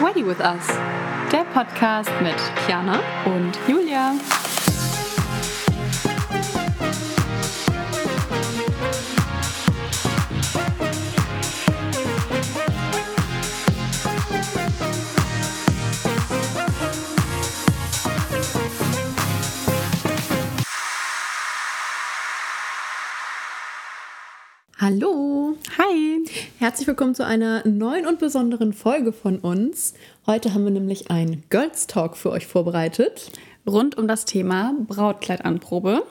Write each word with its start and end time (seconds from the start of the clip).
Ready 0.00 0.24
with 0.24 0.40
Us, 0.40 0.66
der 1.32 1.44
Podcast 1.52 2.10
mit 2.22 2.36
Kiana 2.66 3.00
und 3.24 3.58
Julia. 3.68 4.14
Hallo. 24.80 25.56
Hi. 25.78 26.19
Herzlich 26.60 26.86
willkommen 26.88 27.14
zu 27.14 27.24
einer 27.24 27.66
neuen 27.66 28.06
und 28.06 28.18
besonderen 28.18 28.74
Folge 28.74 29.14
von 29.14 29.38
uns. 29.38 29.94
Heute 30.26 30.52
haben 30.52 30.64
wir 30.64 30.70
nämlich 30.70 31.10
einen 31.10 31.42
Girls 31.48 31.86
Talk 31.86 32.18
für 32.18 32.30
euch 32.30 32.46
vorbereitet. 32.46 33.32
Rund 33.66 33.96
um 33.96 34.06
das 34.06 34.26
Thema 34.26 34.74
Brautkleidanprobe. 34.86 36.02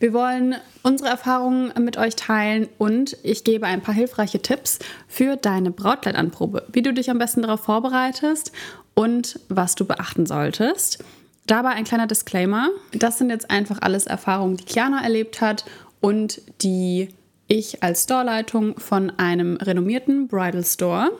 Wir 0.00 0.12
wollen 0.12 0.56
unsere 0.82 1.08
Erfahrungen 1.08 1.72
mit 1.78 1.98
euch 1.98 2.16
teilen 2.16 2.68
und 2.78 3.16
ich 3.22 3.44
gebe 3.44 3.66
ein 3.66 3.80
paar 3.80 3.94
hilfreiche 3.94 4.42
Tipps 4.42 4.80
für 5.06 5.36
deine 5.36 5.70
Brautkleidanprobe, 5.70 6.66
wie 6.72 6.82
du 6.82 6.92
dich 6.92 7.08
am 7.08 7.18
besten 7.18 7.42
darauf 7.42 7.60
vorbereitest 7.60 8.50
und 8.94 9.38
was 9.48 9.76
du 9.76 9.84
beachten 9.84 10.26
solltest. 10.26 11.04
Dabei 11.46 11.74
ein 11.74 11.84
kleiner 11.84 12.08
Disclaimer. 12.08 12.70
Das 12.90 13.18
sind 13.18 13.30
jetzt 13.30 13.52
einfach 13.52 13.78
alles 13.82 14.08
Erfahrungen, 14.08 14.56
die 14.56 14.64
Kiana 14.64 15.00
erlebt 15.04 15.40
hat 15.40 15.64
und 16.00 16.42
die 16.60 17.10
ich 17.52 17.82
als 17.82 18.04
Storeleitung 18.04 18.78
von 18.78 19.10
einem 19.10 19.56
renommierten 19.58 20.26
Bridal 20.26 20.64
Store 20.64 21.10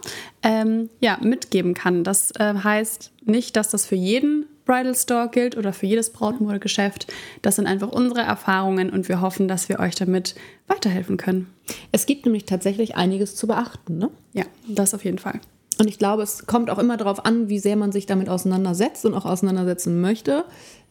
ähm, 0.42 0.88
ja, 1.00 1.18
mitgeben 1.20 1.74
kann. 1.74 2.04
Das 2.04 2.30
äh, 2.32 2.54
heißt 2.54 3.12
nicht, 3.24 3.54
dass 3.54 3.68
das 3.68 3.84
für 3.84 3.96
jeden 3.96 4.46
Bridal 4.64 4.94
Store 4.94 5.28
gilt 5.30 5.56
oder 5.58 5.72
für 5.74 5.86
jedes 5.86 6.10
Brautmodegeschäft. 6.10 7.12
Das 7.42 7.56
sind 7.56 7.66
einfach 7.66 7.88
unsere 7.88 8.20
Erfahrungen 8.20 8.90
und 8.90 9.08
wir 9.08 9.20
hoffen, 9.20 9.46
dass 9.46 9.68
wir 9.68 9.78
euch 9.78 9.94
damit 9.94 10.34
weiterhelfen 10.68 11.18
können. 11.18 11.52
Es 11.90 12.06
gibt 12.06 12.24
nämlich 12.24 12.46
tatsächlich 12.46 12.96
einiges 12.96 13.36
zu 13.36 13.46
beachten, 13.46 13.98
ne? 13.98 14.10
Ja, 14.32 14.44
das 14.66 14.94
auf 14.94 15.04
jeden 15.04 15.18
Fall. 15.18 15.40
Und 15.78 15.88
ich 15.88 15.98
glaube, 15.98 16.22
es 16.22 16.46
kommt 16.46 16.70
auch 16.70 16.78
immer 16.78 16.96
darauf 16.96 17.24
an, 17.24 17.48
wie 17.48 17.58
sehr 17.58 17.76
man 17.76 17.92
sich 17.92 18.06
damit 18.06 18.28
auseinandersetzt 18.28 19.04
und 19.04 19.14
auch 19.14 19.24
auseinandersetzen 19.24 20.00
möchte. 20.00 20.44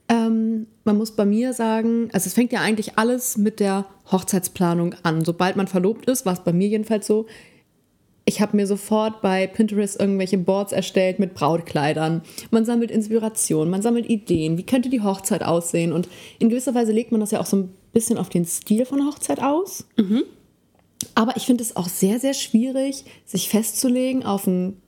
Ähm, 0.09 0.67
man 0.83 0.97
muss 0.97 1.11
bei 1.11 1.25
mir 1.25 1.53
sagen, 1.53 2.09
also 2.11 2.27
es 2.27 2.33
fängt 2.33 2.51
ja 2.51 2.61
eigentlich 2.61 2.97
alles 2.97 3.37
mit 3.37 3.59
der 3.59 3.85
Hochzeitsplanung 4.11 4.95
an. 5.03 5.23
Sobald 5.23 5.55
man 5.55 5.67
verlobt 5.67 6.09
ist, 6.09 6.25
war 6.25 6.33
es 6.33 6.43
bei 6.43 6.53
mir 6.53 6.67
jedenfalls 6.67 7.07
so, 7.07 7.27
ich 8.25 8.39
habe 8.39 8.55
mir 8.55 8.67
sofort 8.67 9.21
bei 9.21 9.47
Pinterest 9.47 9.99
irgendwelche 9.99 10.37
Boards 10.37 10.71
erstellt 10.71 11.19
mit 11.19 11.33
Brautkleidern. 11.33 12.21
Man 12.51 12.65
sammelt 12.65 12.91
Inspiration, 12.91 13.69
man 13.69 13.81
sammelt 13.81 14.09
Ideen. 14.09 14.57
Wie 14.57 14.65
könnte 14.65 14.89
die 14.89 15.01
Hochzeit 15.01 15.43
aussehen? 15.43 15.91
Und 15.91 16.07
in 16.39 16.49
gewisser 16.49 16.75
Weise 16.75 16.91
legt 16.91 17.11
man 17.11 17.19
das 17.19 17.31
ja 17.31 17.39
auch 17.39 17.45
so 17.45 17.57
ein 17.57 17.73
bisschen 17.93 18.17
auf 18.17 18.29
den 18.29 18.45
Stil 18.45 18.85
von 18.85 19.05
Hochzeit 19.07 19.41
aus. 19.41 19.85
Mhm. 19.97 20.23
Aber 21.15 21.35
ich 21.35 21.45
finde 21.45 21.63
es 21.63 21.75
auch 21.75 21.89
sehr, 21.89 22.19
sehr 22.19 22.33
schwierig, 22.33 23.05
sich 23.25 23.49
festzulegen 23.49 24.23
auf 24.23 24.45
ein 24.45 24.80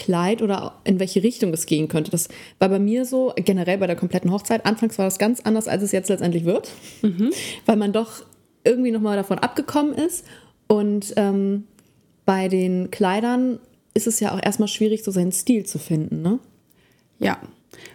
Kleid 0.00 0.40
oder 0.42 0.80
in 0.84 0.98
welche 0.98 1.22
Richtung 1.22 1.52
es 1.52 1.66
gehen 1.66 1.86
könnte. 1.88 2.10
Das 2.10 2.28
war 2.58 2.68
bei 2.70 2.78
mir 2.78 3.04
so, 3.04 3.32
generell 3.36 3.78
bei 3.78 3.86
der 3.86 3.96
kompletten 3.96 4.32
Hochzeit. 4.32 4.64
Anfangs 4.66 4.98
war 4.98 5.04
das 5.04 5.18
ganz 5.18 5.40
anders, 5.40 5.68
als 5.68 5.82
es 5.82 5.92
jetzt 5.92 6.08
letztendlich 6.08 6.44
wird, 6.44 6.70
Mhm. 7.02 7.30
weil 7.66 7.76
man 7.76 7.92
doch 7.92 8.24
irgendwie 8.64 8.90
nochmal 8.90 9.16
davon 9.16 9.38
abgekommen 9.38 9.94
ist. 9.94 10.24
Und 10.66 11.12
ähm, 11.16 11.64
bei 12.24 12.48
den 12.48 12.90
Kleidern 12.90 13.58
ist 13.94 14.06
es 14.06 14.20
ja 14.20 14.34
auch 14.34 14.42
erstmal 14.42 14.68
schwierig, 14.68 15.04
so 15.04 15.10
seinen 15.10 15.32
Stil 15.32 15.66
zu 15.66 15.78
finden. 15.78 16.22
Ne? 16.22 16.38
Ja. 17.18 17.38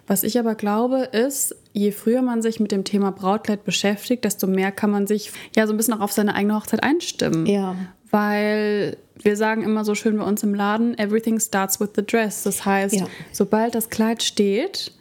Was 0.08 0.24
ich 0.24 0.38
aber 0.40 0.56
glaube, 0.56 1.10
ist, 1.12 1.56
je 1.74 1.92
früher 1.92 2.22
man 2.22 2.42
sich 2.42 2.60
mit 2.60 2.72
dem 2.72 2.84
Thema 2.84 3.12
Brautkleid 3.12 3.64
beschäftigt, 3.66 4.24
desto 4.26 4.46
mehr 4.48 4.72
kann 4.72 4.92
man 4.92 5.08
sich 5.08 5.32
ja 5.56 5.66
so 5.68 5.74
ein 5.74 5.78
bisschen 5.78 5.94
auch 5.96 6.02
auf 6.02 6.12
seine 6.12 6.36
eigene 6.36 6.56
Hochzeit 6.56 6.84
einstimmen. 6.84 7.46
Ja. 7.46 7.76
Weil 8.16 8.96
wir 9.22 9.36
sagen 9.36 9.62
immer 9.64 9.84
so 9.84 9.94
schön 9.94 10.18
bei 10.18 10.24
uns 10.24 10.42
im 10.42 10.54
Laden, 10.56 10.98
everything 10.98 11.38
starts 11.38 11.82
with 11.82 11.90
the 11.98 12.06
dress. 12.06 12.44
Das 12.44 12.64
heißt, 12.64 12.96
Ja. 12.96 13.08
sobald 13.34 13.76
das 13.76 13.90
Kleid 13.90 14.24
steht, 14.24 14.94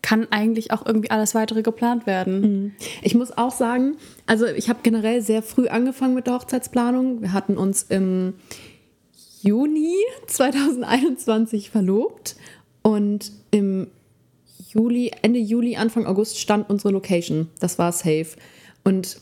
kann 0.00 0.26
eigentlich 0.30 0.70
auch 0.70 0.86
irgendwie 0.86 1.10
alles 1.10 1.34
weitere 1.34 1.60
geplant 1.62 2.06
werden. 2.06 2.74
Ich 3.02 3.14
muss 3.14 3.36
auch 3.36 3.50
sagen, 3.50 3.96
also 4.24 4.46
ich 4.46 4.70
habe 4.70 4.78
generell 4.82 5.20
sehr 5.20 5.42
früh 5.42 5.68
angefangen 5.68 6.14
mit 6.14 6.26
der 6.26 6.34
Hochzeitsplanung. 6.34 7.20
Wir 7.20 7.34
hatten 7.34 7.58
uns 7.58 7.82
im 7.82 8.32
Juni 9.42 9.96
2021 10.26 11.68
verlobt 11.68 12.36
und 12.80 13.30
im 13.50 13.88
Juli, 14.72 15.10
Ende 15.20 15.38
Juli, 15.38 15.76
Anfang 15.76 16.06
August 16.06 16.38
stand 16.38 16.70
unsere 16.70 16.94
Location. 16.94 17.48
Das 17.60 17.78
war 17.78 17.92
safe. 17.92 18.28
Und 18.84 19.18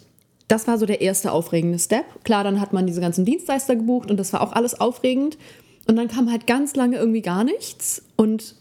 das 0.49 0.67
war 0.67 0.79
so 0.79 0.87
der 0.87 1.01
erste 1.01 1.33
aufregende 1.33 1.79
Step. 1.79 2.05
Klar, 2.25 2.45
dann 2.45 2.61
hat 2.61 2.73
man 2.73 2.87
diese 2.87 3.01
ganzen 3.01 3.25
Dienstleister 3.25 3.77
gebucht 3.77 4.11
und 4.11 4.17
das 4.19 4.33
war 4.33 4.41
auch 4.43 4.53
alles 4.53 4.79
aufregend. 4.81 5.39
Und 5.87 5.97
dann 5.97 6.09
kam 6.09 6.31
halt 6.31 6.47
ganz 6.47 6.77
lange 6.77 6.97
irgendwie 6.97 7.23
gar 7.23 7.43
nichts. 7.45 8.03
Und 8.17 8.55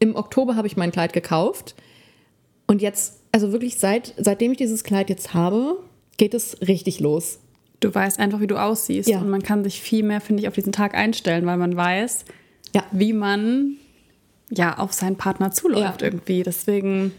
im 0.00 0.16
Oktober 0.16 0.56
habe 0.56 0.66
ich 0.66 0.76
mein 0.76 0.90
Kleid 0.92 1.12
gekauft. 1.12 1.74
Und 2.66 2.82
jetzt, 2.82 3.20
also 3.32 3.52
wirklich 3.52 3.78
seit, 3.78 4.14
seitdem 4.16 4.52
ich 4.52 4.58
dieses 4.58 4.84
Kleid 4.84 5.08
jetzt 5.10 5.34
habe, 5.34 5.78
geht 6.16 6.34
es 6.34 6.56
richtig 6.66 7.00
los. 7.00 7.38
Du 7.80 7.94
weißt 7.94 8.18
einfach, 8.18 8.40
wie 8.40 8.46
du 8.46 8.56
aussiehst. 8.60 9.08
Ja. 9.08 9.18
Und 9.20 9.28
man 9.28 9.42
kann 9.42 9.62
sich 9.64 9.82
viel 9.82 10.02
mehr, 10.02 10.20
finde 10.20 10.42
ich, 10.42 10.48
auf 10.48 10.54
diesen 10.54 10.72
Tag 10.72 10.94
einstellen, 10.94 11.44
weil 11.46 11.58
man 11.58 11.76
weiß, 11.76 12.24
Ja. 12.74 12.82
wie 12.92 13.12
man 13.12 13.76
ja 14.50 14.78
auf 14.78 14.92
seinen 14.92 15.16
Partner 15.16 15.50
zuläuft 15.52 16.00
Ja. 16.00 16.08
irgendwie. 16.08 16.42
Deswegen, 16.42 17.12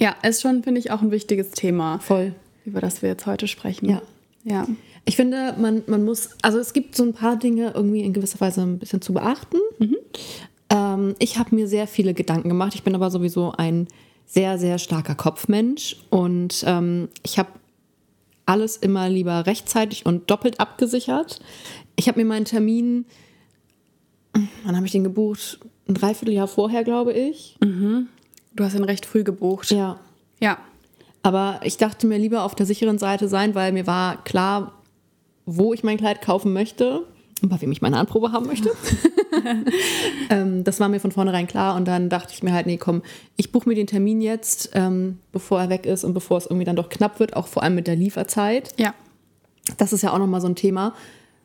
ja, 0.00 0.14
ist 0.22 0.40
schon, 0.42 0.62
finde 0.62 0.78
ich, 0.80 0.90
auch 0.92 1.02
ein 1.02 1.10
wichtiges 1.10 1.50
Thema, 1.50 1.98
Voll. 1.98 2.34
Über 2.68 2.80
das 2.80 3.02
wir 3.02 3.08
jetzt 3.08 3.26
heute 3.26 3.48
sprechen. 3.48 3.88
Ja. 3.88 4.02
Ja. 4.44 4.66
Ich 5.04 5.16
finde, 5.16 5.54
man, 5.58 5.82
man 5.86 6.04
muss, 6.04 6.30
also 6.42 6.58
es 6.58 6.72
gibt 6.72 6.94
so 6.94 7.02
ein 7.02 7.12
paar 7.12 7.36
Dinge 7.36 7.72
irgendwie 7.74 8.02
in 8.02 8.12
gewisser 8.12 8.40
Weise 8.40 8.62
ein 8.62 8.78
bisschen 8.78 9.00
zu 9.00 9.12
beachten. 9.12 9.58
Ähm, 10.70 11.14
ich 11.18 11.38
habe 11.38 11.54
mir 11.54 11.66
sehr 11.66 11.86
viele 11.86 12.14
Gedanken 12.14 12.48
gemacht. 12.48 12.74
Ich 12.74 12.82
bin 12.82 12.94
aber 12.94 13.10
sowieso 13.10 13.52
ein 13.52 13.88
sehr, 14.26 14.58
sehr 14.58 14.78
starker 14.78 15.14
Kopfmensch 15.14 15.96
und 16.10 16.62
ähm, 16.66 17.08
ich 17.22 17.38
habe 17.38 17.48
alles 18.44 18.76
immer 18.76 19.08
lieber 19.08 19.46
rechtzeitig 19.46 20.06
und 20.06 20.30
doppelt 20.30 20.60
abgesichert. 20.60 21.40
Ich 21.96 22.08
habe 22.08 22.20
mir 22.20 22.26
meinen 22.26 22.44
Termin, 22.44 23.06
wann 24.64 24.76
habe 24.76 24.86
ich 24.86 24.92
den 24.92 25.04
gebucht? 25.04 25.60
Ein 25.88 25.94
Dreivierteljahr 25.94 26.48
vorher, 26.48 26.84
glaube 26.84 27.12
ich. 27.12 27.56
Du 28.54 28.64
hast 28.64 28.74
ihn 28.74 28.84
recht 28.84 29.06
früh 29.06 29.24
gebucht. 29.24 29.70
Ja. 29.70 30.00
Ja. 30.40 30.58
Aber 31.22 31.60
ich 31.62 31.76
dachte 31.76 32.06
mir 32.06 32.18
lieber 32.18 32.44
auf 32.44 32.54
der 32.54 32.66
sicheren 32.66 32.98
Seite 32.98 33.28
sein, 33.28 33.54
weil 33.54 33.72
mir 33.72 33.86
war 33.86 34.22
klar, 34.24 34.72
wo 35.46 35.72
ich 35.72 35.82
mein 35.82 35.96
Kleid 35.96 36.22
kaufen 36.22 36.52
möchte 36.52 37.04
und 37.42 37.48
bei 37.48 37.60
wem 37.60 37.72
ich 37.72 37.82
meine 37.82 37.98
Anprobe 37.98 38.32
haben 38.32 38.46
möchte. 38.46 38.70
ähm, 40.30 40.64
das 40.64 40.80
war 40.80 40.88
mir 40.88 41.00
von 41.00 41.12
vornherein 41.12 41.46
klar 41.46 41.76
und 41.76 41.86
dann 41.86 42.08
dachte 42.08 42.32
ich 42.34 42.42
mir 42.42 42.52
halt, 42.52 42.66
nee, 42.66 42.76
komm, 42.76 43.02
ich 43.36 43.52
buche 43.52 43.68
mir 43.68 43.74
den 43.74 43.86
Termin 43.86 44.20
jetzt, 44.20 44.70
ähm, 44.74 45.18
bevor 45.32 45.60
er 45.60 45.68
weg 45.68 45.86
ist 45.86 46.04
und 46.04 46.14
bevor 46.14 46.38
es 46.38 46.46
irgendwie 46.46 46.64
dann 46.64 46.76
doch 46.76 46.88
knapp 46.88 47.20
wird, 47.20 47.36
auch 47.36 47.46
vor 47.46 47.62
allem 47.62 47.74
mit 47.74 47.86
der 47.86 47.96
Lieferzeit. 47.96 48.74
Ja. 48.78 48.94
Das 49.76 49.92
ist 49.92 50.02
ja 50.02 50.12
auch 50.12 50.18
nochmal 50.18 50.40
so 50.40 50.48
ein 50.48 50.56
Thema, 50.56 50.94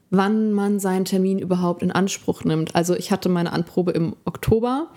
wann 0.10 0.52
man 0.54 0.80
seinen 0.80 1.06
Termin 1.06 1.40
überhaupt 1.40 1.82
in 1.82 1.92
Anspruch 1.92 2.44
nimmt. 2.44 2.76
Also 2.76 2.96
ich 2.96 3.12
hatte 3.12 3.30
meine 3.30 3.52
Anprobe 3.52 3.92
im 3.92 4.16
Oktober 4.26 4.90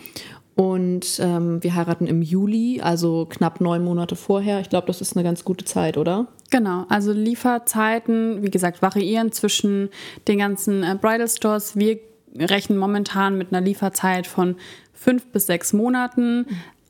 und 0.57 1.19
ähm, 1.21 1.63
wir 1.63 1.75
heiraten 1.75 2.07
im 2.07 2.23
Juli, 2.23 2.81
also 2.81 3.27
knapp 3.27 3.61
neun 3.61 3.85
Monate 3.85 4.17
vorher. 4.17 4.61
Ich 4.61 4.71
glaube, 4.71 4.87
das 4.87 5.03
ist 5.03 5.15
eine 5.15 5.23
ganz 5.23 5.45
gute 5.45 5.67
Zeit, 5.67 5.99
oder? 5.99 6.29
Genau, 6.51 6.87
also 6.89 7.13
Lieferzeiten, 7.13 8.43
wie 8.43 8.51
gesagt, 8.51 8.81
variieren 8.81 9.33
zwischen 9.33 9.91
den 10.27 10.39
ganzen 10.39 10.83
äh, 10.83 10.97
Bridal 10.99 11.29
Stores. 11.29 11.77
Wir 11.77 11.99
rechnen 12.39 12.79
momentan 12.79 13.37
mit 13.37 13.53
einer 13.53 13.61
Lieferzeit 13.61 14.27
von 14.27 14.57
fünf 14.95 15.27
bis 15.27 15.45
sechs 15.45 15.75
Monaten. 15.75 16.47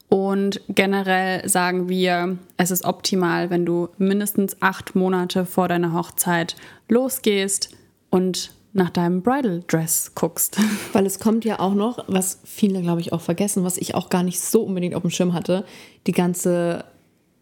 Und 0.09 0.61
generell 0.69 1.49
sagen 1.49 1.89
wir, 1.89 2.39
es 2.57 2.71
ist 2.71 2.85
optimal, 2.85 3.51
wenn 3.51 3.67
du 3.67 3.89
mindestens 3.99 4.63
acht 4.63 4.95
Monate 4.95 5.45
vor 5.45 5.67
deiner 5.67 5.93
Hochzeit 5.93 6.55
losgehst 6.89 7.75
und 8.11 8.53
nach 8.77 8.91
deinem 8.91 9.23
Bridal 9.23 9.63
Dress 9.67 10.13
guckst. 10.15 10.59
Weil 10.93 11.07
es 11.07 11.19
kommt 11.19 11.45
ja 11.45 11.59
auch 11.61 11.75
noch, 11.75 12.05
was 12.09 12.41
viele, 12.45 12.83
glaube 12.83 13.01
ich, 13.01 13.13
auch 13.13 13.21
vergessen, 13.23 13.65
was 13.65 13.77
ich 13.79 13.95
auch 13.95 14.11
gar 14.11 14.23
nicht 14.23 14.41
so 14.41 14.63
unbedingt 14.63 14.95
auf 14.95 15.03
dem 15.03 15.11
Schirm 15.11 15.33
hatte, 15.33 15.65
die 16.07 16.13
ganze 16.13 16.85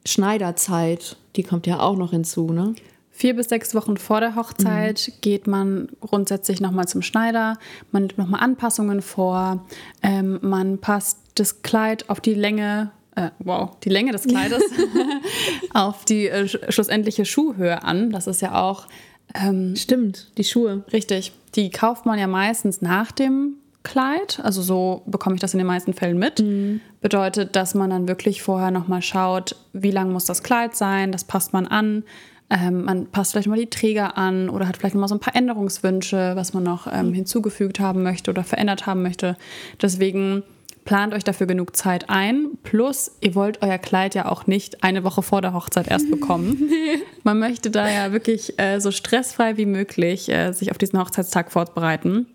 Schneiderzeit, 0.06 1.16
die 1.36 1.42
kommt 1.42 1.66
ja 1.66 1.80
auch 1.80 1.96
noch 1.96 2.10
hinzu, 2.10 2.52
ne? 2.52 2.74
Vier 3.10 3.36
bis 3.36 3.48
sechs 3.48 3.74
Wochen 3.76 3.96
vor 3.96 4.18
der 4.20 4.34
Hochzeit 4.34 5.12
geht 5.20 5.46
man 5.46 5.88
grundsätzlich 6.00 6.60
nochmal 6.60 6.88
zum 6.88 7.00
Schneider. 7.00 7.58
Man 7.92 8.02
nimmt 8.02 8.18
nochmal 8.18 8.40
Anpassungen 8.40 9.02
vor. 9.02 9.64
Ähm, 10.02 10.40
man 10.42 10.78
passt 10.78 11.18
das 11.36 11.62
Kleid 11.62 12.10
auf 12.10 12.20
die 12.20 12.34
Länge, 12.34 12.90
äh, 13.14 13.30
wow, 13.38 13.70
die 13.84 13.88
Länge 13.88 14.10
des 14.10 14.24
Kleides, 14.24 14.64
auf 15.74 16.04
die 16.04 16.26
äh, 16.26 16.42
sch- 16.44 16.72
schlussendliche 16.72 17.24
Schuhhöhe 17.24 17.84
an. 17.84 18.10
Das 18.10 18.26
ist 18.26 18.42
ja 18.42 18.60
auch 18.60 18.88
ähm, 19.34 19.76
Stimmt, 19.76 20.28
die 20.38 20.44
Schuhe. 20.44 20.84
richtig. 20.92 21.32
Die 21.54 21.70
kauft 21.70 22.06
man 22.06 22.18
ja 22.18 22.26
meistens 22.26 22.82
nach 22.82 23.12
dem 23.12 23.54
Kleid. 23.84 24.40
Also 24.42 24.62
so 24.62 25.02
bekomme 25.06 25.36
ich 25.36 25.40
das 25.40 25.54
in 25.54 25.58
den 25.58 25.66
meisten 25.66 25.92
Fällen 25.92 26.18
mit. 26.18 26.40
Mhm. 26.40 26.80
Bedeutet, 27.00 27.54
dass 27.54 27.74
man 27.74 27.90
dann 27.90 28.08
wirklich 28.08 28.42
vorher 28.42 28.70
nochmal 28.70 29.02
schaut, 29.02 29.56
wie 29.72 29.90
lang 29.90 30.10
muss 30.10 30.24
das 30.24 30.42
Kleid 30.42 30.74
sein, 30.74 31.12
das 31.12 31.24
passt 31.24 31.52
man 31.52 31.66
an. 31.66 32.02
Ähm, 32.50 32.84
man 32.84 33.06
passt 33.06 33.32
vielleicht 33.32 33.48
mal 33.48 33.58
die 33.58 33.70
Träger 33.70 34.16
an 34.18 34.48
oder 34.48 34.68
hat 34.68 34.76
vielleicht 34.76 34.94
noch 34.94 35.00
mal 35.00 35.08
so 35.08 35.14
ein 35.14 35.20
paar 35.20 35.36
Änderungswünsche, 35.36 36.32
was 36.34 36.54
man 36.54 36.62
noch 36.62 36.86
ähm, 36.90 37.12
hinzugefügt 37.12 37.80
haben 37.80 38.02
möchte 38.02 38.30
oder 38.30 38.44
verändert 38.44 38.86
haben 38.86 39.02
möchte. 39.02 39.36
Deswegen 39.80 40.42
plant 40.84 41.14
euch 41.14 41.24
dafür 41.24 41.46
genug 41.46 41.76
Zeit 41.76 42.10
ein. 42.10 42.50
Plus, 42.62 43.12
ihr 43.20 43.34
wollt 43.34 43.62
euer 43.62 43.78
Kleid 43.78 44.14
ja 44.14 44.26
auch 44.30 44.46
nicht 44.46 44.84
eine 44.84 45.04
Woche 45.04 45.22
vor 45.22 45.40
der 45.40 45.54
Hochzeit 45.54 45.88
erst 45.88 46.10
bekommen. 46.10 46.70
Man 47.22 47.38
möchte 47.38 47.70
da 47.70 47.88
ja 47.88 48.12
wirklich 48.12 48.58
äh, 48.58 48.80
so 48.80 48.90
stressfrei 48.90 49.56
wie 49.56 49.66
möglich 49.66 50.28
äh, 50.28 50.52
sich 50.52 50.70
auf 50.70 50.78
diesen 50.78 50.98
Hochzeitstag 50.98 51.52
vorbereiten. 51.52 52.26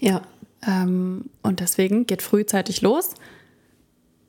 Ja. 0.00 0.22
Ähm, 0.66 1.26
und 1.42 1.60
deswegen 1.60 2.06
geht 2.06 2.22
frühzeitig 2.22 2.82
los. 2.82 3.14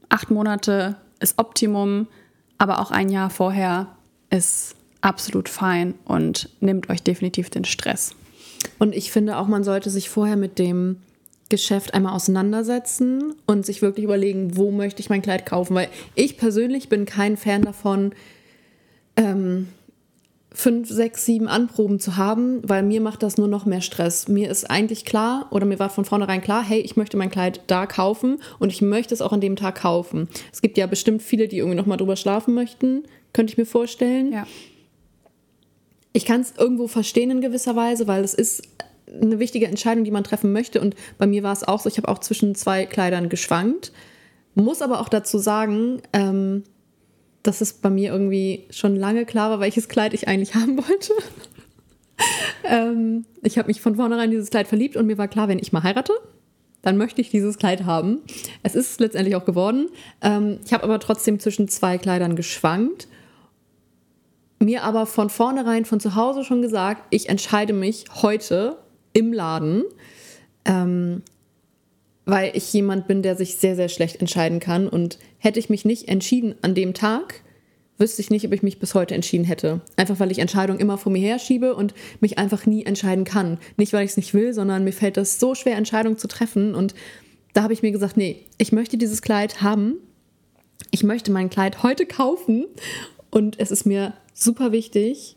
Acht 0.10 0.32
Monate 0.32 0.96
ist 1.20 1.38
Optimum, 1.38 2.08
aber 2.58 2.80
auch 2.80 2.92
ein 2.92 3.10
Jahr 3.10 3.30
vorher 3.30 3.88
ist 4.30 4.76
absolut 5.02 5.50
fein 5.50 5.94
und 6.06 6.50
nehmt 6.60 6.90
euch 6.90 7.04
definitiv 7.04 7.50
den 7.50 7.66
Stress. 7.66 8.16
Und 8.80 8.94
ich 8.96 9.12
finde 9.12 9.38
auch, 9.38 9.48
man 9.48 9.64
sollte 9.64 9.90
sich 9.90 10.10
vorher 10.10 10.36
mit 10.36 10.60
dem 10.60 10.98
Geschäft 11.50 11.94
einmal 11.94 12.14
auseinandersetzen 12.14 13.34
und 13.46 13.66
sich 13.66 13.82
wirklich 13.82 14.04
überlegen, 14.04 14.56
wo 14.56 14.72
möchte 14.72 15.02
ich 15.02 15.10
mein 15.10 15.22
Kleid 15.24 15.46
kaufen. 15.46 15.76
Weil 15.76 15.90
ich 16.16 16.38
persönlich 16.38 16.90
bin 16.90 17.06
kein 17.06 17.38
Fan 17.38 17.64
davon, 17.64 18.14
ähm, 19.16 19.68
fünf, 20.52 20.90
sechs, 20.90 21.26
sieben 21.26 21.48
Anproben 21.48 22.00
zu 22.00 22.18
haben, 22.18 22.62
weil 22.68 22.84
mir 22.84 23.02
macht 23.02 23.24
das 23.24 23.38
nur 23.38 23.48
noch 23.48 23.66
mehr 23.66 23.82
Stress. 23.82 24.28
Mir 24.28 24.50
ist 24.50 24.70
eigentlich 24.70 25.06
klar 25.06 25.48
oder 25.52 25.66
mir 25.66 25.80
war 25.80 25.90
von 25.90 26.06
vornherein 26.06 26.42
klar, 26.42 26.64
hey, 26.64 26.80
ich 26.80 26.98
möchte 26.98 27.18
mein 27.18 27.30
Kleid 27.30 27.62
da 27.68 27.86
kaufen 27.86 28.40
und 28.58 28.72
ich 28.72 28.82
möchte 28.82 29.14
es 29.14 29.22
auch 29.22 29.32
an 29.32 29.42
dem 29.42 29.56
Tag 29.56 29.76
kaufen. 29.82 30.28
Es 30.52 30.62
gibt 30.62 30.78
ja 30.78 30.88
bestimmt 30.88 31.22
viele, 31.22 31.48
die 31.48 31.58
irgendwie 31.58 31.78
nochmal 31.78 31.98
drüber 31.98 32.16
schlafen 32.16 32.54
möchten, 32.54 33.04
könnte 33.34 33.52
ich 33.54 33.58
mir 33.58 33.66
vorstellen. 33.66 34.32
Ja. 34.32 34.48
Ich 36.14 36.26
kann 36.26 36.42
es 36.42 36.54
irgendwo 36.58 36.88
verstehen 36.88 37.30
in 37.30 37.42
gewisser 37.42 37.76
Weise, 37.76 38.08
weil 38.08 38.24
es 38.24 38.34
ist 38.34 38.64
eine 39.22 39.40
wichtige 39.40 39.68
Entscheidung, 39.68 40.04
die 40.04 40.12
man 40.12 40.24
treffen 40.24 40.52
möchte. 40.52 40.82
Und 40.82 40.96
bei 41.18 41.28
mir 41.28 41.44
war 41.44 41.54
es 41.54 41.64
auch 41.64 41.80
so, 41.80 41.90
ich 41.90 41.98
habe 41.98 42.08
auch 42.08 42.20
zwischen 42.20 42.56
zwei 42.56 42.86
Kleidern 42.86 43.30
geschwankt. 43.30 43.92
Muss 44.56 44.82
aber 44.82 45.00
auch 45.00 45.10
dazu 45.10 45.38
sagen, 45.38 46.02
ähm, 46.14 46.64
dass 47.44 47.62
es 47.62 47.74
bei 47.74 47.90
mir 47.90 48.12
irgendwie 48.12 48.66
schon 48.70 48.96
lange 48.96 49.26
klar 49.26 49.50
war, 49.52 49.60
welches 49.60 49.88
Kleid 49.88 50.14
ich 50.14 50.28
eigentlich 50.28 50.56
haben 50.56 50.78
wollte. 50.78 51.14
ähm, 52.64 53.26
ich 53.44 53.58
habe 53.58 53.68
mich 53.68 53.82
von 53.82 53.96
vornherein 53.96 54.26
in 54.26 54.32
dieses 54.32 54.50
Kleid 54.50 54.68
verliebt 54.68 54.98
und 54.98 55.08
mir 55.08 55.18
war 55.18 55.28
klar, 55.28 55.48
wenn 55.48 55.60
ich 55.60 55.72
mal 55.72 55.84
heirate, 55.84 56.14
dann 56.82 56.98
möchte 56.98 57.22
ich 57.22 57.30
dieses 57.30 57.58
Kleid 57.58 57.86
haben. 57.86 58.22
Es 58.64 58.76
ist 58.76 59.00
letztendlich 59.00 59.36
auch 59.36 59.46
geworden. 59.46 59.90
Ähm, 60.22 60.60
ich 60.66 60.74
habe 60.74 60.84
aber 60.84 61.00
trotzdem 61.00 61.40
zwischen 61.40 61.68
zwei 61.68 61.98
Kleidern 61.98 62.36
geschwankt. 62.36 63.08
Mir 64.60 64.84
aber 64.84 65.06
von 65.06 65.30
vornherein 65.30 65.86
von 65.86 66.02
zu 66.02 66.16
Hause 66.16 66.44
schon 66.44 66.62
gesagt, 66.62 67.04
ich 67.12 67.30
entscheide 67.30 67.72
mich 67.72 68.06
heute 68.22 68.78
im 69.14 69.34
Laden, 69.34 69.84
ähm, 70.66 71.22
weil 72.26 72.52
ich 72.56 72.72
jemand 72.74 73.08
bin, 73.08 73.24
der 73.24 73.36
sich 73.36 73.56
sehr, 73.56 73.76
sehr 73.76 73.90
schlecht 73.90 74.18
entscheiden 74.18 74.60
kann. 74.60 74.88
Und 74.88 75.18
hätte 75.38 75.60
ich 75.60 75.70
mich 75.70 75.86
nicht 75.86 76.08
entschieden 76.08 76.56
an 76.62 76.76
dem 76.76 76.94
Tag, 76.94 77.42
wüsste 77.98 78.22
ich 78.22 78.30
nicht, 78.30 78.46
ob 78.46 78.54
ich 78.54 78.64
mich 78.64 78.80
bis 78.80 78.96
heute 78.96 79.14
entschieden 79.14 79.44
hätte. 79.44 79.82
Einfach 79.98 80.20
weil 80.20 80.32
ich 80.32 80.40
Entscheidungen 80.40 80.80
immer 80.80 80.98
vor 80.98 81.12
mir 81.12 81.22
herschiebe 81.22 81.76
und 81.76 81.94
mich 82.22 82.38
einfach 82.38 82.66
nie 82.66 82.86
entscheiden 82.86 83.26
kann. 83.26 83.60
Nicht, 83.78 83.94
weil 83.94 84.06
ich 84.06 84.12
es 84.12 84.18
nicht 84.18 84.34
will, 84.34 84.54
sondern 84.54 84.84
mir 84.84 84.94
fällt 84.94 85.18
das 85.18 85.40
so 85.40 85.54
schwer, 85.54 85.76
Entscheidungen 85.76 86.18
zu 86.18 86.28
treffen. 86.28 86.76
Und 86.76 86.96
da 87.54 87.64
habe 87.64 87.74
ich 87.74 87.82
mir 87.82 87.92
gesagt, 87.92 88.16
nee, 88.16 88.46
ich 88.58 88.72
möchte 88.72 88.98
dieses 88.98 89.22
Kleid 89.22 89.62
haben. 89.62 89.96
Ich 90.92 91.04
möchte 91.04 91.32
mein 91.32 91.50
Kleid 91.50 91.84
heute 91.84 92.06
kaufen. 92.06 92.68
Und 93.32 93.60
es 93.60 93.70
ist 93.70 93.86
mir 93.86 94.14
super 94.34 94.72
wichtig, 94.72 95.36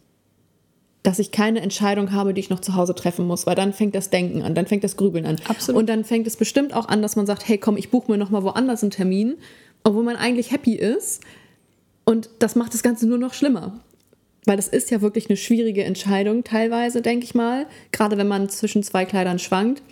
dass 1.02 1.18
ich 1.18 1.32
keine 1.32 1.60
Entscheidung 1.60 2.12
habe, 2.12 2.32
die 2.32 2.40
ich 2.40 2.50
noch 2.50 2.60
zu 2.60 2.74
Hause 2.74 2.94
treffen 2.94 3.26
muss, 3.26 3.46
weil 3.46 3.56
dann 3.56 3.72
fängt 3.72 3.94
das 3.94 4.10
Denken 4.10 4.42
an, 4.42 4.54
dann 4.54 4.66
fängt 4.66 4.84
das 4.84 4.96
Grübeln 4.96 5.26
an. 5.26 5.36
Absolut. 5.48 5.80
Und 5.80 5.88
dann 5.88 6.04
fängt 6.04 6.26
es 6.26 6.36
bestimmt 6.36 6.74
auch 6.74 6.86
an, 6.86 7.02
dass 7.02 7.16
man 7.16 7.26
sagt, 7.26 7.48
hey, 7.48 7.58
komm, 7.58 7.76
ich 7.76 7.90
buche 7.90 8.10
mir 8.10 8.18
noch 8.18 8.30
mal 8.30 8.44
woanders 8.44 8.82
einen 8.82 8.92
Termin, 8.92 9.34
obwohl 9.82 10.04
man 10.04 10.16
eigentlich 10.16 10.52
happy 10.52 10.74
ist. 10.74 11.22
Und 12.04 12.30
das 12.38 12.54
macht 12.54 12.72
das 12.74 12.82
Ganze 12.82 13.06
nur 13.06 13.18
noch 13.18 13.34
schlimmer. 13.34 13.80
Weil 14.44 14.56
das 14.56 14.68
ist 14.68 14.90
ja 14.90 15.00
wirklich 15.00 15.28
eine 15.28 15.36
schwierige 15.36 15.84
Entscheidung 15.84 16.44
teilweise, 16.44 17.02
denke 17.02 17.24
ich 17.24 17.34
mal, 17.34 17.66
gerade 17.92 18.16
wenn 18.16 18.28
man 18.28 18.48
zwischen 18.48 18.82
zwei 18.82 19.04
Kleidern 19.04 19.38
schwankt. 19.38 19.82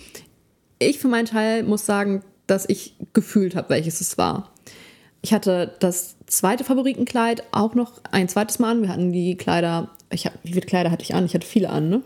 Ich 0.79 0.99
für 0.99 1.09
meinen 1.09 1.27
Teil 1.27 1.63
muss 1.63 1.87
sagen, 1.87 2.23
dass 2.47 2.69
ich 2.69 2.95
gefühlt 3.13 3.55
habe, 3.55 3.71
welches 3.71 4.01
es 4.01 4.19
war. 4.19 4.51
Ich 5.23 5.33
hatte 5.33 5.77
das 5.81 6.17
zweite 6.27 6.65
Favoritenkleid 6.65 7.45
auch 7.53 7.75
noch 7.75 8.01
ein 8.11 8.29
zweites 8.29 8.59
Mal 8.59 8.73
an. 8.73 8.83
Wir 8.83 8.89
hatten 8.89 9.13
die 9.13 9.37
Kleider 9.37 9.91
ich 10.11 10.27
hab, 10.27 10.35
wie 10.43 10.53
viele 10.53 10.67
Kleider 10.67 10.91
hatte 10.91 11.03
ich 11.03 11.15
an? 11.15 11.25
Ich 11.25 11.35
hatte 11.35 11.47
viele 11.47 11.71
an, 11.71 11.89
ne? 11.89 12.03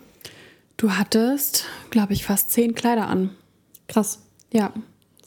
Du 0.76 0.92
hattest, 0.92 1.64
glaube 1.90 2.12
ich, 2.12 2.24
fast 2.24 2.50
zehn 2.50 2.74
Kleider 2.74 3.08
an. 3.08 3.30
Krass. 3.88 4.20
Ja. 4.52 4.72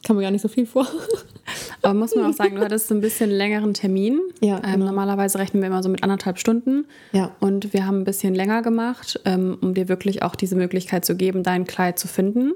Kam 0.06 0.18
mir 0.18 0.22
gar 0.22 0.32
nicht 0.32 0.42
so 0.42 0.48
viel 0.48 0.66
vor. 0.66 0.88
Aber 1.82 1.94
muss 1.94 2.16
man 2.16 2.26
auch 2.26 2.34
sagen, 2.34 2.56
du 2.56 2.62
hattest 2.62 2.92
ein 2.92 3.02
bisschen 3.02 3.30
längeren 3.30 3.74
Termin. 3.74 4.20
Ja, 4.42 4.58
ähm, 4.58 4.74
genau. 4.74 4.86
normalerweise 4.88 5.40
rechnen 5.40 5.62
wir 5.62 5.68
immer 5.68 5.84
so 5.84 5.90
mit 5.90 6.04
anderthalb 6.04 6.38
Stunden. 6.38 6.86
Ja. 7.14 7.32
Und 7.40 7.74
wir 7.74 7.86
haben 7.86 8.00
ein 8.00 8.04
bisschen 8.04 8.36
länger 8.36 8.62
gemacht, 8.62 9.20
ähm, 9.26 9.58
um 9.62 9.74
dir 9.74 9.88
wirklich 9.88 10.22
auch 10.24 10.36
diese 10.36 10.56
Möglichkeit 10.56 11.06
zu 11.06 11.16
geben, 11.16 11.44
dein 11.44 11.66
Kleid 11.66 11.98
zu 11.98 12.08
finden. 12.08 12.54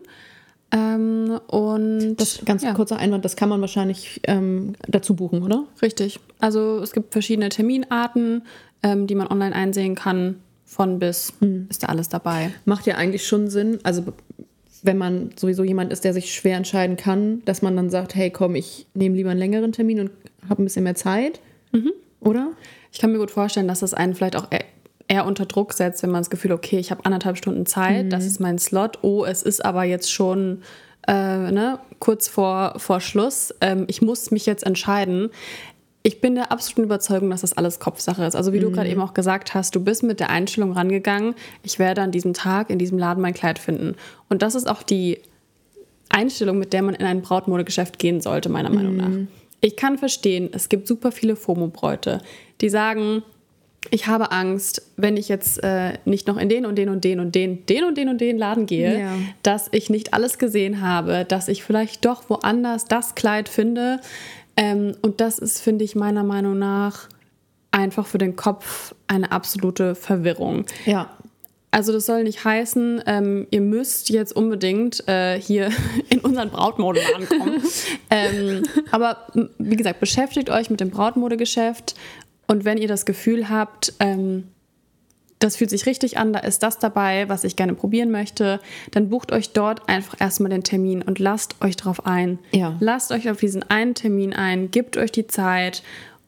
Ähm, 0.71 1.39
und 1.47 2.15
das 2.15 2.43
ganz 2.45 2.63
ja. 2.63 2.73
kurzer 2.73 2.97
Einwand, 2.97 3.25
das 3.25 3.35
kann 3.35 3.49
man 3.49 3.59
wahrscheinlich 3.61 4.21
ähm, 4.23 4.73
dazu 4.87 5.15
buchen, 5.15 5.43
oder? 5.43 5.65
Richtig. 5.81 6.19
Also 6.39 6.79
es 6.79 6.93
gibt 6.93 7.11
verschiedene 7.11 7.49
Terminarten 7.49 8.43
ähm, 8.83 9.07
die 9.07 9.15
man 9.15 9.27
online 9.27 9.55
einsehen 9.55 9.95
kann. 9.95 10.37
Von 10.65 10.99
bis 10.99 11.33
mhm. 11.41 11.67
ist 11.69 11.83
da 11.83 11.87
alles 11.87 12.07
dabei. 12.07 12.51
Macht 12.63 12.85
ja 12.87 12.95
eigentlich 12.95 13.27
schon 13.27 13.49
Sinn. 13.49 13.79
Also 13.83 14.05
wenn 14.83 14.97
man 14.97 15.31
sowieso 15.35 15.63
jemand 15.63 15.91
ist, 15.91 16.05
der 16.05 16.13
sich 16.13 16.33
schwer 16.33 16.57
entscheiden 16.57 16.97
kann, 16.97 17.43
dass 17.45 17.61
man 17.61 17.75
dann 17.75 17.89
sagt, 17.89 18.15
hey, 18.15 18.29
komm, 18.29 18.55
ich 18.55 18.87
nehme 18.93 19.15
lieber 19.15 19.29
einen 19.29 19.39
längeren 19.39 19.71
Termin 19.71 19.99
und 19.99 20.11
habe 20.49 20.61
ein 20.61 20.65
bisschen 20.65 20.83
mehr 20.83 20.95
Zeit, 20.95 21.39
mhm. 21.71 21.91
oder? 22.19 22.51
Ich 22.91 22.99
kann 22.99 23.11
mir 23.11 23.19
gut 23.19 23.31
vorstellen, 23.31 23.67
dass 23.67 23.81
das 23.81 23.93
einen 23.93 24.15
vielleicht 24.15 24.35
auch 24.35 24.47
eher, 24.49 24.63
eher 25.07 25.25
unter 25.25 25.45
Druck 25.45 25.73
setzt, 25.73 26.03
wenn 26.03 26.09
man 26.09 26.21
das 26.21 26.29
Gefühl, 26.29 26.51
okay, 26.51 26.79
ich 26.79 26.89
habe 26.89 27.05
anderthalb 27.05 27.37
Stunden 27.37 27.65
Zeit, 27.65 28.05
mhm. 28.05 28.09
das 28.09 28.25
ist 28.25 28.39
mein 28.39 28.57
Slot. 28.57 28.99
Oh, 29.01 29.23
es 29.25 29.43
ist 29.43 29.63
aber 29.63 29.83
jetzt 29.83 30.11
schon 30.11 30.63
äh, 31.07 31.51
ne, 31.51 31.79
kurz 31.99 32.27
vor, 32.27 32.75
vor 32.77 33.01
Schluss. 33.01 33.53
Ähm, 33.61 33.85
ich 33.87 34.01
muss 34.01 34.31
mich 34.31 34.45
jetzt 34.45 34.65
entscheiden 34.65 35.29
ich 36.03 36.21
bin 36.21 36.35
der 36.35 36.51
absoluten 36.51 36.83
Überzeugung, 36.83 37.29
dass 37.29 37.41
das 37.41 37.53
alles 37.53 37.79
Kopfsache 37.79 38.23
ist. 38.25 38.35
Also 38.35 38.53
wie 38.53 38.57
mhm. 38.57 38.63
du 38.63 38.71
gerade 38.71 38.89
eben 38.89 39.01
auch 39.01 39.13
gesagt 39.13 39.53
hast, 39.53 39.75
du 39.75 39.79
bist 39.83 40.03
mit 40.03 40.19
der 40.19 40.29
Einstellung 40.29 40.71
rangegangen, 40.71 41.35
ich 41.63 41.79
werde 41.79 42.01
an 42.01 42.11
diesem 42.11 42.33
Tag 42.33 42.69
in 42.69 42.79
diesem 42.79 42.97
Laden 42.97 43.21
mein 43.21 43.33
Kleid 43.33 43.59
finden. 43.59 43.95
Und 44.29 44.41
das 44.41 44.55
ist 44.55 44.67
auch 44.67 44.83
die 44.83 45.19
Einstellung, 46.09 46.57
mit 46.57 46.73
der 46.73 46.81
man 46.81 46.95
in 46.95 47.05
ein 47.05 47.21
Brautmodegeschäft 47.21 47.99
gehen 47.99 48.21
sollte, 48.21 48.49
meiner 48.49 48.69
mhm. 48.69 48.75
Meinung 48.75 48.97
nach. 48.97 49.27
Ich 49.61 49.75
kann 49.75 49.97
verstehen, 49.97 50.49
es 50.53 50.69
gibt 50.69 50.87
super 50.87 51.11
viele 51.11 51.35
FOMO-Bräute, 51.35 52.21
die 52.61 52.69
sagen, 52.69 53.21
ich 53.89 54.07
habe 54.07 54.31
Angst, 54.31 54.83
wenn 54.95 55.17
ich 55.17 55.27
jetzt 55.27 55.63
äh, 55.63 55.93
nicht 56.05 56.27
noch 56.27 56.37
in 56.37 56.49
den 56.49 56.65
und 56.65 56.75
den 56.75 56.89
und 56.89 57.03
den 57.03 57.19
und 57.19 57.33
den, 57.33 57.65
den 57.65 57.83
und 57.83 57.97
den 57.97 58.09
und 58.09 58.21
den 58.21 58.37
Laden 58.37 58.67
gehe, 58.67 58.99
ja. 59.01 59.13
dass 59.41 59.69
ich 59.71 59.89
nicht 59.89 60.13
alles 60.13 60.37
gesehen 60.37 60.81
habe, 60.81 61.25
dass 61.25 61.47
ich 61.47 61.63
vielleicht 61.63 62.05
doch 62.05 62.29
woanders 62.29 62.85
das 62.85 63.15
Kleid 63.15 63.49
finde, 63.49 63.99
ähm, 64.57 64.95
und 65.01 65.21
das 65.21 65.39
ist, 65.39 65.61
finde 65.61 65.85
ich, 65.85 65.95
meiner 65.95 66.23
Meinung 66.23 66.57
nach 66.57 67.07
einfach 67.71 68.05
für 68.05 68.17
den 68.17 68.35
Kopf 68.35 68.93
eine 69.07 69.31
absolute 69.31 69.95
Verwirrung. 69.95 70.65
Ja. 70.85 71.09
Also 71.73 71.93
das 71.93 72.05
soll 72.05 72.23
nicht 72.23 72.43
heißen, 72.43 73.01
ähm, 73.05 73.47
ihr 73.49 73.61
müsst 73.61 74.09
jetzt 74.09 74.35
unbedingt 74.35 75.07
äh, 75.07 75.39
hier 75.39 75.69
in 76.09 76.19
unseren 76.19 76.49
Brautmodeladen 76.49 77.27
kommen. 77.29 77.63
ähm, 78.09 78.63
aber 78.91 79.27
wie 79.57 79.77
gesagt, 79.77 80.01
beschäftigt 80.01 80.49
euch 80.49 80.69
mit 80.69 80.81
dem 80.81 80.89
Brautmodegeschäft 80.89 81.95
und 82.47 82.65
wenn 82.65 82.77
ihr 82.77 82.89
das 82.89 83.05
Gefühl 83.05 83.47
habt, 83.47 83.93
ähm, 84.01 84.49
das 85.41 85.55
fühlt 85.55 85.69
sich 85.69 85.85
richtig 85.85 86.17
an, 86.17 86.33
da 86.33 86.39
ist 86.39 86.63
das 86.63 86.79
dabei, 86.79 87.27
was 87.27 87.43
ich 87.43 87.55
gerne 87.55 87.73
probieren 87.73 88.11
möchte, 88.11 88.59
dann 88.91 89.09
bucht 89.09 89.31
euch 89.31 89.51
dort 89.51 89.89
einfach 89.89 90.19
erstmal 90.19 90.51
den 90.51 90.63
Termin 90.63 91.01
und 91.01 91.19
lasst 91.19 91.55
euch 91.61 91.75
drauf 91.75 92.05
ein. 92.05 92.39
Ja. 92.51 92.77
Lasst 92.79 93.11
euch 93.11 93.29
auf 93.29 93.39
diesen 93.39 93.63
einen 93.69 93.95
Termin 93.95 94.33
ein, 94.33 94.71
gebt 94.71 94.97
euch 94.97 95.11
die 95.11 95.27
Zeit 95.27 95.83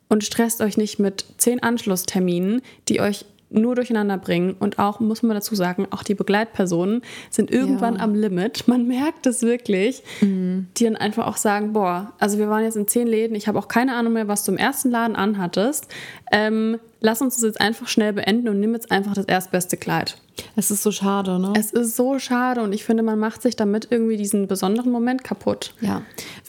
und 0.10 0.24
stresst 0.24 0.62
euch 0.62 0.78
nicht 0.78 1.00
mit 1.00 1.26
zehn 1.38 1.62
Anschlussterminen, 1.62 2.62
die 2.90 3.02
euch 3.02 3.26
nur 3.54 3.76
durcheinander 3.76 4.18
bringen. 4.18 4.56
Und 4.60 4.80
auch, 4.80 5.00
muss 5.00 5.22
man 5.22 5.36
dazu 5.36 5.56
sagen, 5.56 5.88
auch 5.92 6.04
die 6.04 6.16
Begleitpersonen 6.16 7.02
sind 7.30 7.52
irgendwann 7.52 7.96
ja. 7.96 8.02
am 8.02 8.16
Limit. 8.16 8.68
Man 8.68 8.88
merkt 8.88 9.28
es 9.28 9.44
wirklich, 9.44 10.04
mhm. 10.22 10.68
die 10.78 10.86
dann 10.86 10.96
einfach 10.96 11.28
auch 11.28 11.38
sagen, 11.38 11.74
boah, 11.74 12.14
also 12.20 12.40
wir 12.40 12.50
waren 12.50 12.64
jetzt 12.64 12.76
in 12.76 12.88
zehn 12.88 13.08
Läden, 13.08 13.36
ich 13.36 13.48
habe 13.48 13.60
auch 13.60 13.68
keine 13.68 13.96
Ahnung 13.96 14.14
mehr, 14.14 14.28
was 14.28 14.44
du 14.44 14.52
im 14.52 14.58
ersten 14.58 14.90
Laden 14.90 15.16
anhattest. 15.16 15.88
Ähm, 16.32 16.80
lass 17.04 17.22
uns 17.22 17.36
das 17.36 17.44
jetzt 17.44 17.62
einfach 17.62 17.88
schnell 17.88 18.14
beenden 18.14 18.50
und 18.50 18.60
nimm 18.60 18.74
jetzt 18.74 18.90
einfach 18.90 19.14
das 19.14 19.26
erstbeste 19.26 19.78
Kleid. 19.78 20.18
Es 20.56 20.72
ist 20.72 20.82
so 20.82 20.92
schade, 20.92 21.38
ne? 21.38 21.54
Es 21.56 21.72
ist 21.72 21.96
so 21.96 22.18
schade 22.18 22.64
und 22.64 22.74
ich 22.74 22.84
finde, 22.84 23.04
man 23.04 23.20
macht 23.20 23.42
sich 23.42 23.56
damit 23.56 23.90
irgendwie 23.92 24.18
diesen 24.18 24.48
besonderen 24.48 24.92
Moment 24.92 25.24
kaputt. 25.24 25.76
Ja, 25.82 26.02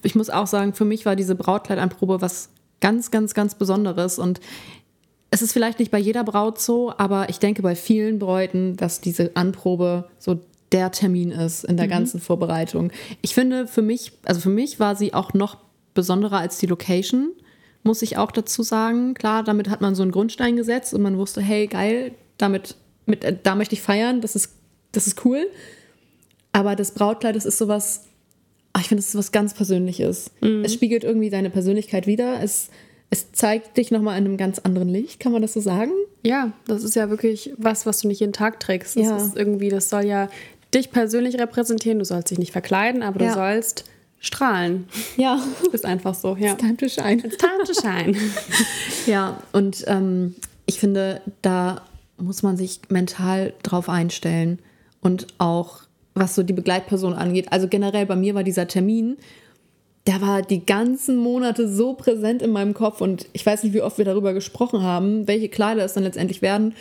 ich 0.03 0.15
muss 0.15 0.31
auch 0.31 0.47
sagen, 0.47 0.73
für 0.73 0.85
mich 0.85 1.05
war 1.05 1.17
diese 1.17 1.35
Brautkleidanprobe 1.35 2.23
was 2.23 2.49
ganz, 2.81 3.11
ganz, 3.11 3.35
ganz 3.35 3.57
Besonderes 3.57 4.19
und 4.19 4.41
es 5.31 5.43
ist 5.43 5.53
vielleicht 5.53 5.81
nicht 5.81 5.91
bei 5.91 5.99
jeder 5.99 6.23
Braut 6.23 6.61
so, 6.61 6.95
aber 6.97 7.29
ich 7.29 7.41
denke 7.41 7.61
bei 7.61 7.75
vielen 7.75 8.21
Bräuten, 8.21 8.77
dass 8.77 9.01
diese 9.01 9.33
Anprobe 9.35 10.09
so 10.19 10.39
der 10.71 10.93
Termin 10.93 11.33
ist 11.33 11.65
in 11.65 11.77
der 11.77 11.87
mhm. 11.87 11.91
ganzen 11.91 12.21
Vorbereitung. 12.21 12.93
Ich 13.23 13.35
finde 13.35 13.67
für 13.67 13.83
mich, 13.83 14.13
also 14.25 14.41
für 14.41 14.51
mich 14.51 14.79
war 14.79 14.95
sie 14.95 15.13
auch 15.13 15.35
noch 15.35 15.59
besonderer 15.95 16.39
als 16.39 16.59
die 16.59 16.67
Location, 16.67 17.33
muss 17.85 18.03
ich 18.03 18.17
auch 18.17 18.33
dazu 18.33 18.63
sagen. 18.63 19.15
Klar, 19.15 19.45
damit 19.45 19.71
hat 19.71 19.81
man 19.81 19.95
so 19.95 20.03
einen 20.03 20.11
Grundstein 20.11 20.57
gesetzt 20.57 20.93
und 20.93 21.03
man 21.03 21.17
wusste, 21.17 21.41
hey, 21.41 21.69
geil, 21.69 22.13
damit, 22.37 22.75
mit, 23.07 23.23
äh, 23.23 23.37
da 23.41 23.55
möchte 23.55 23.75
ich 23.75 23.83
feiern, 23.83 24.21
das 24.21 24.35
ist, 24.35 24.53
das 24.93 25.07
ist 25.07 25.25
cool. 25.25 25.47
Aber 26.53 26.75
das 26.75 26.93
Brautkleid, 26.93 27.37
das 27.37 27.45
ist 27.45 27.59
sowas, 27.59 28.05
ach, 28.73 28.81
ich 28.81 28.89
finde, 28.89 29.03
das 29.03 29.11
ist 29.11 29.17
was 29.17 29.33
ganz 29.33 29.55
Persönliches. 29.55 30.31
Mhm. 30.41 30.65
Es 30.65 30.75
spiegelt 30.75 31.05
irgendwie 31.05 31.31
deine 31.31 31.51
Persönlichkeit 31.51 32.07
wieder. 32.07 32.43
Es 32.43 32.71
es 33.15 33.31
zeigt 33.31 33.77
dich 33.77 33.93
nochmal 33.93 34.19
in 34.19 34.25
einem 34.25 34.37
ganz 34.37 34.59
anderen 34.59 34.89
Licht, 34.89 35.21
kann 35.21 35.31
man 35.31 35.41
das 35.41 35.53
so 35.53 35.61
sagen? 35.61 35.93
Ja, 36.25 36.53
das 36.67 36.83
ist 36.83 36.97
ja 36.97 37.11
wirklich 37.11 37.53
was, 37.57 37.87
was 37.87 38.01
du 38.01 38.09
nicht 38.09 38.19
jeden 38.19 38.33
Tag 38.33 38.59
trägst. 38.59 38.97
Das 38.97 39.07
ja. 39.07 39.17
ist 39.17 39.37
irgendwie, 39.37 39.69
das 39.69 39.89
soll 39.89 40.05
ja 40.05 40.29
dich 40.75 40.91
persönlich 40.91 41.39
repräsentieren. 41.39 42.01
Du 42.01 42.05
sollst 42.05 42.33
dich 42.33 42.39
nicht 42.39 42.51
verkleiden, 42.51 43.05
aber 43.05 43.21
ja. 43.23 43.29
du 43.29 43.35
sollst 43.35 43.85
strahlen. 44.25 44.87
Ja. 45.17 45.39
Ist 45.73 45.85
einfach 45.85 46.15
so, 46.15 46.37
ja. 46.37 46.53
It's 46.53 46.61
time 46.61 46.77
to 46.77 46.89
shine. 46.89 47.23
It's 47.25 47.37
time 47.37 47.65
to 47.65 47.75
shine. 47.75 48.17
ja, 49.07 49.39
und 49.53 49.85
ähm, 49.87 50.35
ich 50.67 50.79
finde, 50.79 51.21
da 51.43 51.83
muss 52.17 52.43
man 52.43 52.57
sich 52.57 52.81
mental 52.89 53.53
drauf 53.63 53.89
einstellen 53.89 54.59
und 55.01 55.27
auch 55.39 55.81
was 56.15 56.35
so 56.35 56.43
die 56.43 56.53
Begleitperson 56.53 57.15
angeht. 57.15 57.53
Also 57.53 57.69
generell 57.69 58.07
bei 58.07 58.17
mir 58.17 58.35
war 58.35 58.45
dieser 58.45 58.69
Termin 58.69 59.17
der 60.07 60.21
war 60.21 60.43
die 60.43 60.65
ganzen 60.65 61.17
Monate 61.17 61.69
so 61.69 61.95
präsent 61.95 62.43
in 62.43 62.51
meinem 62.51 62.75
Kopf 62.75 63.01
und 63.01 63.27
ich 63.33 63.45
weiß 63.45 63.63
nicht, 63.63 63.73
wie 63.73 63.81
oft 63.81 63.97
wir 63.99 64.05
darüber 64.05 64.35
gesprochen 64.35 64.83
haben, 64.83 65.27
welche 65.27 65.49
Kleider 65.49 65.85
es 65.85 65.95
dann 65.95 66.05
letztendlich 66.05 66.43
werden. 66.43 66.75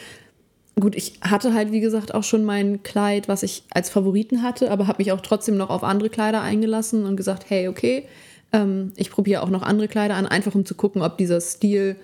Gut, 0.79 0.95
ich 0.95 1.19
hatte 1.21 1.53
halt, 1.53 1.71
wie 1.71 1.81
gesagt, 1.81 2.13
auch 2.13 2.23
schon 2.23 2.43
mein 2.43 2.81
Kleid, 2.81 3.27
was 3.27 3.43
ich 3.43 3.63
als 3.71 3.89
Favoriten 3.91 4.41
hatte, 4.41 4.71
aber 4.71 4.87
habe 4.87 5.01
mich 5.03 5.11
auch 5.11 5.21
trotzdem 5.21 5.55
noch 5.55 5.69
auf 5.69 5.83
andere 5.83 6.09
Kleider 6.09 6.41
eingelassen 6.41 7.05
und 7.05 7.15
gesagt, 7.15 7.49
hey, 7.49 7.67
okay, 7.67 8.05
ähm, 8.51 8.91
ich 8.95 9.11
probiere 9.11 9.43
auch 9.43 9.49
noch 9.49 9.61
andere 9.61 9.87
Kleider 9.87 10.15
an, 10.15 10.25
einfach 10.25 10.55
um 10.55 10.65
zu 10.65 10.73
gucken, 10.73 11.03
ob 11.03 11.17
dieser 11.17 11.41
Stil 11.41 11.95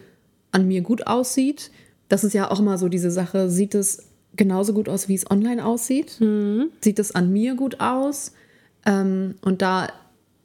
an 0.51 0.67
mir 0.67 0.81
gut 0.81 1.07
aussieht. 1.07 1.71
Das 2.09 2.23
ist 2.23 2.33
ja 2.33 2.51
auch 2.51 2.59
immer 2.59 2.77
so 2.77 2.89
diese 2.89 3.09
Sache, 3.09 3.49
sieht 3.49 3.73
es 3.73 4.09
genauso 4.35 4.73
gut 4.73 4.88
aus, 4.88 5.07
wie 5.07 5.15
es 5.15 5.29
online 5.29 5.65
aussieht? 5.65 6.17
Mhm. 6.19 6.69
Sieht 6.81 6.99
es 6.99 7.13
an 7.13 7.31
mir 7.33 7.55
gut 7.55 7.79
aus? 7.79 8.33
Ähm, 8.85 9.35
und 9.41 9.63
da 9.63 9.88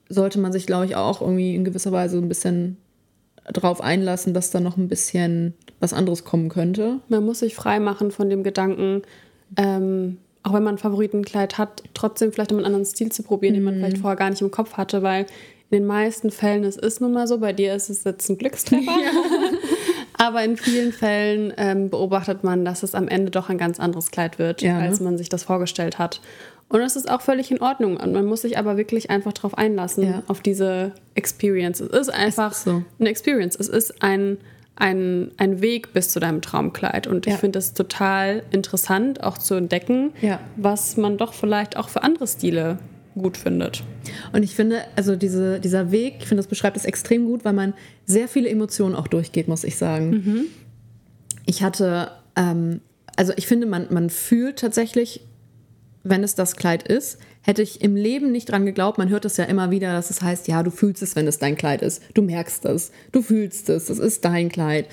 sollte 0.08 0.38
man 0.38 0.52
sich, 0.52 0.66
glaube 0.66 0.86
ich, 0.86 0.96
auch 0.96 1.20
irgendwie 1.20 1.54
in 1.54 1.64
gewisser 1.64 1.92
Weise 1.92 2.18
ein 2.18 2.28
bisschen 2.28 2.78
drauf 3.52 3.80
einlassen, 3.80 4.34
dass 4.34 4.50
da 4.50 4.60
noch 4.60 4.76
ein 4.76 4.88
bisschen 4.88 5.54
was 5.80 5.92
anderes 5.92 6.24
kommen 6.24 6.48
könnte. 6.48 7.00
Man 7.08 7.24
muss 7.24 7.40
sich 7.40 7.54
frei 7.54 7.80
machen 7.80 8.10
von 8.10 8.30
dem 8.30 8.42
Gedanken, 8.42 9.02
ähm, 9.56 10.18
auch 10.42 10.52
wenn 10.52 10.62
man 10.62 10.76
ein 10.76 10.78
Favoritenkleid 10.78 11.58
hat, 11.58 11.82
trotzdem 11.94 12.32
vielleicht 12.32 12.52
einen 12.52 12.64
anderen 12.64 12.84
Stil 12.84 13.10
zu 13.10 13.22
probieren, 13.22 13.54
mm. 13.54 13.56
den 13.56 13.64
man 13.64 13.74
mhm. 13.74 13.78
vielleicht 13.80 13.98
vorher 13.98 14.16
gar 14.16 14.30
nicht 14.30 14.42
im 14.42 14.50
Kopf 14.50 14.74
hatte, 14.74 15.02
weil 15.02 15.26
in 15.70 15.78
den 15.78 15.86
meisten 15.86 16.30
Fällen, 16.30 16.64
es 16.64 16.76
ist 16.76 17.00
nun 17.00 17.12
mal 17.12 17.26
so, 17.26 17.38
bei 17.38 17.52
dir 17.52 17.74
ist 17.74 17.90
es 17.90 18.04
jetzt 18.04 18.28
ein 18.28 18.38
Glückstreffer. 18.38 18.82
Ja. 19.02 19.10
Aber 20.16 20.44
in 20.44 20.56
vielen 20.56 20.92
Fällen 20.92 21.52
ähm, 21.56 21.90
beobachtet 21.90 22.44
man, 22.44 22.64
dass 22.64 22.84
es 22.84 22.94
am 22.94 23.08
Ende 23.08 23.32
doch 23.32 23.50
ein 23.50 23.58
ganz 23.58 23.80
anderes 23.80 24.12
Kleid 24.12 24.38
wird, 24.38 24.62
ja, 24.62 24.78
ne? 24.78 24.84
als 24.84 25.00
man 25.00 25.18
sich 25.18 25.28
das 25.28 25.42
vorgestellt 25.42 25.98
hat. 25.98 26.20
Und 26.74 26.80
das 26.80 26.96
ist 26.96 27.08
auch 27.08 27.20
völlig 27.20 27.52
in 27.52 27.60
Ordnung. 27.62 27.98
Und 27.98 28.12
man 28.12 28.26
muss 28.26 28.42
sich 28.42 28.58
aber 28.58 28.76
wirklich 28.76 29.08
einfach 29.08 29.32
darauf 29.32 29.56
einlassen, 29.56 30.02
ja. 30.02 30.22
auf 30.26 30.40
diese 30.40 30.90
Experience. 31.14 31.78
Es 31.78 32.08
ist 32.08 32.08
einfach 32.12 32.50
ist 32.50 32.64
so. 32.64 32.82
eine 32.98 33.10
Experience. 33.10 33.54
Es 33.54 33.68
ist 33.68 34.02
ein, 34.02 34.38
ein, 34.74 35.30
ein 35.36 35.60
Weg 35.60 35.92
bis 35.92 36.08
zu 36.08 36.18
deinem 36.18 36.42
Traumkleid. 36.42 37.06
Und 37.06 37.26
ja. 37.26 37.34
ich 37.34 37.38
finde 37.38 37.60
es 37.60 37.74
total 37.74 38.42
interessant, 38.50 39.22
auch 39.22 39.38
zu 39.38 39.54
entdecken, 39.54 40.14
ja. 40.20 40.40
was 40.56 40.96
man 40.96 41.16
doch 41.16 41.32
vielleicht 41.32 41.76
auch 41.76 41.88
für 41.88 42.02
andere 42.02 42.26
Stile 42.26 42.80
gut 43.14 43.36
findet. 43.36 43.84
Und 44.32 44.42
ich 44.42 44.56
finde, 44.56 44.80
also 44.96 45.14
diese, 45.14 45.60
dieser 45.60 45.92
Weg, 45.92 46.16
ich 46.18 46.26
finde, 46.26 46.42
das 46.42 46.48
beschreibt 46.48 46.76
es 46.76 46.86
extrem 46.86 47.26
gut, 47.26 47.44
weil 47.44 47.52
man 47.52 47.74
sehr 48.04 48.26
viele 48.26 48.48
Emotionen 48.48 48.96
auch 48.96 49.06
durchgeht, 49.06 49.46
muss 49.46 49.62
ich 49.62 49.76
sagen. 49.76 50.10
Mhm. 50.10 50.44
Ich 51.46 51.62
hatte, 51.62 52.10
ähm, 52.34 52.80
also 53.14 53.32
ich 53.36 53.46
finde, 53.46 53.68
man, 53.68 53.86
man 53.90 54.10
fühlt 54.10 54.58
tatsächlich 54.58 55.20
wenn 56.04 56.22
es 56.22 56.34
das 56.34 56.56
Kleid 56.56 56.86
ist, 56.86 57.18
hätte 57.42 57.62
ich 57.62 57.80
im 57.80 57.96
Leben 57.96 58.30
nicht 58.30 58.50
dran 58.50 58.66
geglaubt. 58.66 58.98
Man 58.98 59.08
hört 59.08 59.24
es 59.24 59.36
ja 59.36 59.44
immer 59.44 59.70
wieder, 59.70 59.92
dass 59.92 60.10
es 60.10 60.22
heißt, 60.22 60.48
ja, 60.48 60.62
du 60.62 60.70
fühlst 60.70 61.02
es, 61.02 61.16
wenn 61.16 61.26
es 61.26 61.38
dein 61.38 61.56
Kleid 61.56 61.82
ist. 61.82 62.02
Du 62.14 62.22
merkst 62.22 62.64
es, 62.66 62.92
du 63.12 63.22
fühlst 63.22 63.68
es, 63.70 63.90
es 63.90 63.98
ist 63.98 64.24
dein 64.24 64.50
Kleid. 64.50 64.88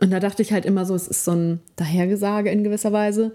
Und 0.00 0.10
da 0.10 0.20
dachte 0.20 0.42
ich 0.42 0.52
halt 0.52 0.64
immer 0.64 0.84
so, 0.86 0.94
es 0.94 1.06
ist 1.06 1.24
so 1.24 1.32
ein 1.32 1.60
Dahergesage 1.76 2.50
in 2.50 2.64
gewisser 2.64 2.92
Weise. 2.92 3.32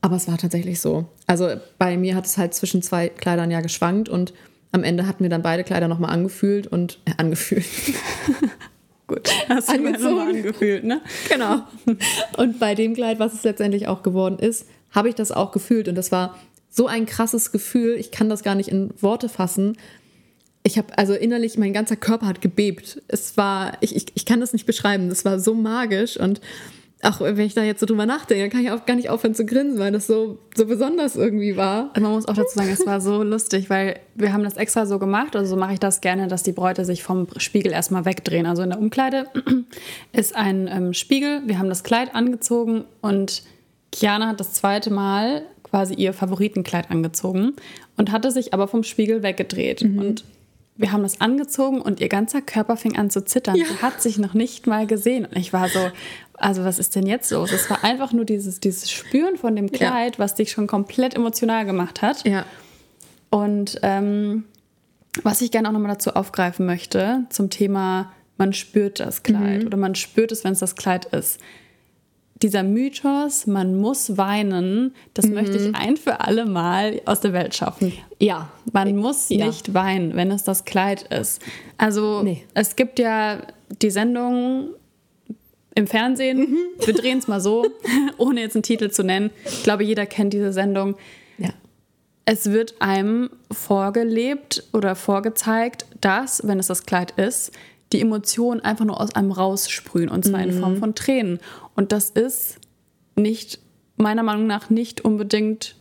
Aber 0.00 0.16
es 0.16 0.28
war 0.28 0.38
tatsächlich 0.38 0.80
so. 0.80 1.06
Also 1.26 1.54
bei 1.78 1.96
mir 1.96 2.14
hat 2.14 2.26
es 2.26 2.38
halt 2.38 2.54
zwischen 2.54 2.82
zwei 2.82 3.08
Kleidern 3.08 3.50
ja 3.50 3.60
geschwankt 3.60 4.08
und 4.08 4.32
am 4.72 4.84
Ende 4.84 5.06
hatten 5.06 5.22
wir 5.22 5.30
dann 5.30 5.42
beide 5.42 5.64
Kleider 5.64 5.88
nochmal 5.88 6.10
angefühlt 6.10 6.66
und 6.66 6.98
äh, 7.06 7.12
angefühlt. 7.16 7.64
Gut, 9.06 9.30
hast 9.48 9.68
du 9.68 9.72
Angezogen. 9.74 10.36
angefühlt, 10.36 10.84
ne? 10.84 11.00
Genau. 11.28 11.62
Und 12.36 12.58
bei 12.58 12.74
dem 12.74 12.94
Kleid, 12.94 13.20
was 13.20 13.34
es 13.34 13.44
letztendlich 13.44 13.86
auch 13.86 14.02
geworden 14.02 14.40
ist, 14.40 14.66
habe 14.90 15.08
ich 15.08 15.14
das 15.14 15.30
auch 15.30 15.52
gefühlt. 15.52 15.86
Und 15.86 15.94
das 15.94 16.10
war 16.10 16.36
so 16.70 16.86
ein 16.86 17.06
krasses 17.06 17.52
Gefühl. 17.52 17.96
Ich 17.96 18.10
kann 18.10 18.28
das 18.28 18.42
gar 18.42 18.54
nicht 18.54 18.68
in 18.68 18.90
Worte 19.00 19.28
fassen. 19.28 19.76
Ich 20.62 20.78
habe 20.78 20.98
also 20.98 21.14
innerlich, 21.14 21.58
mein 21.58 21.72
ganzer 21.72 21.96
Körper 21.96 22.26
hat 22.26 22.40
gebebt. 22.40 23.02
Es 23.08 23.36
war, 23.36 23.78
ich, 23.80 23.94
ich, 23.94 24.06
ich 24.14 24.26
kann 24.26 24.40
das 24.40 24.52
nicht 24.52 24.66
beschreiben. 24.66 25.08
Das 25.08 25.24
war 25.24 25.38
so 25.38 25.54
magisch 25.54 26.18
und 26.18 26.40
auch 27.02 27.20
wenn 27.20 27.38
ich 27.40 27.54
da 27.54 27.62
jetzt 27.62 27.80
so 27.80 27.86
drüber 27.86 28.06
nachdenke, 28.06 28.48
kann 28.48 28.64
ich 28.64 28.70
auch 28.70 28.86
gar 28.86 28.96
nicht 28.96 29.10
aufhören 29.10 29.34
zu 29.34 29.44
grinsen, 29.44 29.78
weil 29.78 29.92
das 29.92 30.06
so, 30.06 30.38
so 30.54 30.66
besonders 30.66 31.14
irgendwie 31.14 31.56
war. 31.56 31.90
Also 31.92 32.00
man 32.00 32.12
muss 32.12 32.26
auch 32.26 32.34
dazu 32.34 32.58
sagen, 32.58 32.70
es 32.70 32.86
war 32.86 33.00
so 33.00 33.22
lustig, 33.22 33.68
weil 33.68 34.00
wir 34.14 34.32
haben 34.32 34.42
das 34.42 34.56
extra 34.56 34.86
so 34.86 34.98
gemacht, 34.98 35.36
also 35.36 35.50
so 35.50 35.56
mache 35.56 35.74
ich 35.74 35.78
das 35.78 36.00
gerne, 36.00 36.26
dass 36.26 36.42
die 36.42 36.52
Bräute 36.52 36.84
sich 36.84 37.02
vom 37.02 37.28
Spiegel 37.36 37.72
erstmal 37.72 38.06
wegdrehen. 38.06 38.46
Also 38.46 38.62
in 38.62 38.70
der 38.70 38.78
Umkleide 38.78 39.26
ist 40.12 40.34
ein 40.34 40.68
ähm, 40.68 40.94
Spiegel, 40.94 41.42
wir 41.46 41.58
haben 41.58 41.68
das 41.68 41.84
Kleid 41.84 42.14
angezogen 42.14 42.84
und 43.02 43.42
Kiana 43.92 44.28
hat 44.28 44.40
das 44.40 44.54
zweite 44.54 44.90
Mal 44.90 45.42
quasi 45.68 45.94
ihr 45.94 46.12
Favoritenkleid 46.12 46.90
angezogen 46.90 47.54
und 47.96 48.12
hatte 48.12 48.30
sich 48.30 48.54
aber 48.54 48.68
vom 48.68 48.82
Spiegel 48.82 49.22
weggedreht. 49.22 49.82
Mhm. 49.82 49.98
Und 49.98 50.24
wir 50.76 50.92
haben 50.92 51.02
das 51.02 51.20
angezogen 51.20 51.80
und 51.80 52.00
ihr 52.00 52.08
ganzer 52.08 52.42
Körper 52.42 52.76
fing 52.76 52.96
an 52.96 53.10
zu 53.10 53.24
zittern. 53.24 53.56
Ja. 53.56 53.64
Sie 53.66 53.82
hat 53.82 54.02
sich 54.02 54.18
noch 54.18 54.34
nicht 54.34 54.66
mal 54.66 54.86
gesehen. 54.86 55.24
Und 55.24 55.36
ich 55.36 55.52
war 55.52 55.68
so, 55.68 55.90
also 56.34 56.64
was 56.64 56.78
ist 56.78 56.94
denn 56.94 57.06
jetzt 57.06 57.30
los? 57.30 57.52
Es 57.52 57.68
war 57.70 57.82
einfach 57.82 58.12
nur 58.12 58.24
dieses, 58.24 58.60
dieses 58.60 58.90
Spüren 58.90 59.36
von 59.36 59.56
dem 59.56 59.72
Kleid, 59.72 60.16
ja. 60.16 60.18
was 60.18 60.34
dich 60.34 60.50
schon 60.50 60.66
komplett 60.66 61.14
emotional 61.14 61.64
gemacht 61.64 62.02
hat. 62.02 62.26
Ja. 62.26 62.44
Und 63.30 63.78
ähm, 63.82 64.44
was 65.22 65.40
ich 65.40 65.50
gerne 65.50 65.68
auch 65.68 65.72
nochmal 65.72 65.92
dazu 65.92 66.10
aufgreifen 66.10 66.66
möchte, 66.66 67.24
zum 67.30 67.50
Thema, 67.50 68.12
man 68.36 68.52
spürt 68.52 69.00
das 69.00 69.22
Kleid 69.22 69.62
mhm. 69.62 69.66
oder 69.66 69.78
man 69.78 69.94
spürt 69.94 70.30
es, 70.30 70.44
wenn 70.44 70.52
es 70.52 70.60
das 70.60 70.76
Kleid 70.76 71.06
ist 71.06 71.40
dieser 72.42 72.62
Mythos, 72.62 73.46
man 73.46 73.76
muss 73.76 74.16
weinen, 74.18 74.94
das 75.14 75.26
mhm. 75.26 75.34
möchte 75.34 75.56
ich 75.56 75.74
ein 75.74 75.96
für 75.96 76.20
alle 76.20 76.44
Mal 76.44 77.00
aus 77.06 77.20
der 77.20 77.32
Welt 77.32 77.54
schaffen. 77.54 77.92
Ja. 78.20 78.50
Man 78.72 78.96
muss 78.96 79.28
ja. 79.30 79.46
nicht 79.46 79.72
weinen, 79.72 80.16
wenn 80.16 80.30
es 80.30 80.44
das 80.44 80.64
Kleid 80.64 81.02
ist. 81.04 81.40
Also 81.78 82.22
nee. 82.22 82.44
es 82.54 82.76
gibt 82.76 82.98
ja 82.98 83.38
die 83.80 83.90
Sendung 83.90 84.68
im 85.74 85.86
Fernsehen, 85.86 86.38
mhm. 86.38 86.56
wir 86.84 86.94
drehen 86.94 87.18
es 87.18 87.28
mal 87.28 87.40
so, 87.40 87.66
ohne 88.18 88.40
jetzt 88.40 88.56
einen 88.56 88.62
Titel 88.62 88.90
zu 88.90 89.02
nennen. 89.02 89.30
Ich 89.44 89.62
glaube, 89.62 89.84
jeder 89.84 90.06
kennt 90.06 90.32
diese 90.32 90.52
Sendung. 90.52 90.96
Ja. 91.38 91.50
Es 92.26 92.50
wird 92.50 92.74
einem 92.80 93.30
vorgelebt 93.50 94.64
oder 94.72 94.94
vorgezeigt, 94.94 95.86
dass, 96.00 96.46
wenn 96.46 96.58
es 96.58 96.66
das 96.66 96.84
Kleid 96.84 97.12
ist, 97.12 97.52
die 97.92 98.00
Emotionen 98.00 98.60
einfach 98.60 98.84
nur 98.84 99.00
aus 99.00 99.14
einem 99.14 99.30
raussprühen 99.30 100.08
und 100.08 100.24
zwar 100.24 100.40
mhm. 100.40 100.50
in 100.50 100.60
Form 100.60 100.74
mhm. 100.74 100.78
von 100.78 100.94
Tränen. 100.94 101.40
Und 101.76 101.92
das 101.92 102.10
ist 102.10 102.58
nicht, 103.14 103.60
meiner 103.96 104.22
Meinung 104.22 104.46
nach, 104.46 104.70
nicht 104.70 105.02
unbedingt 105.02 105.76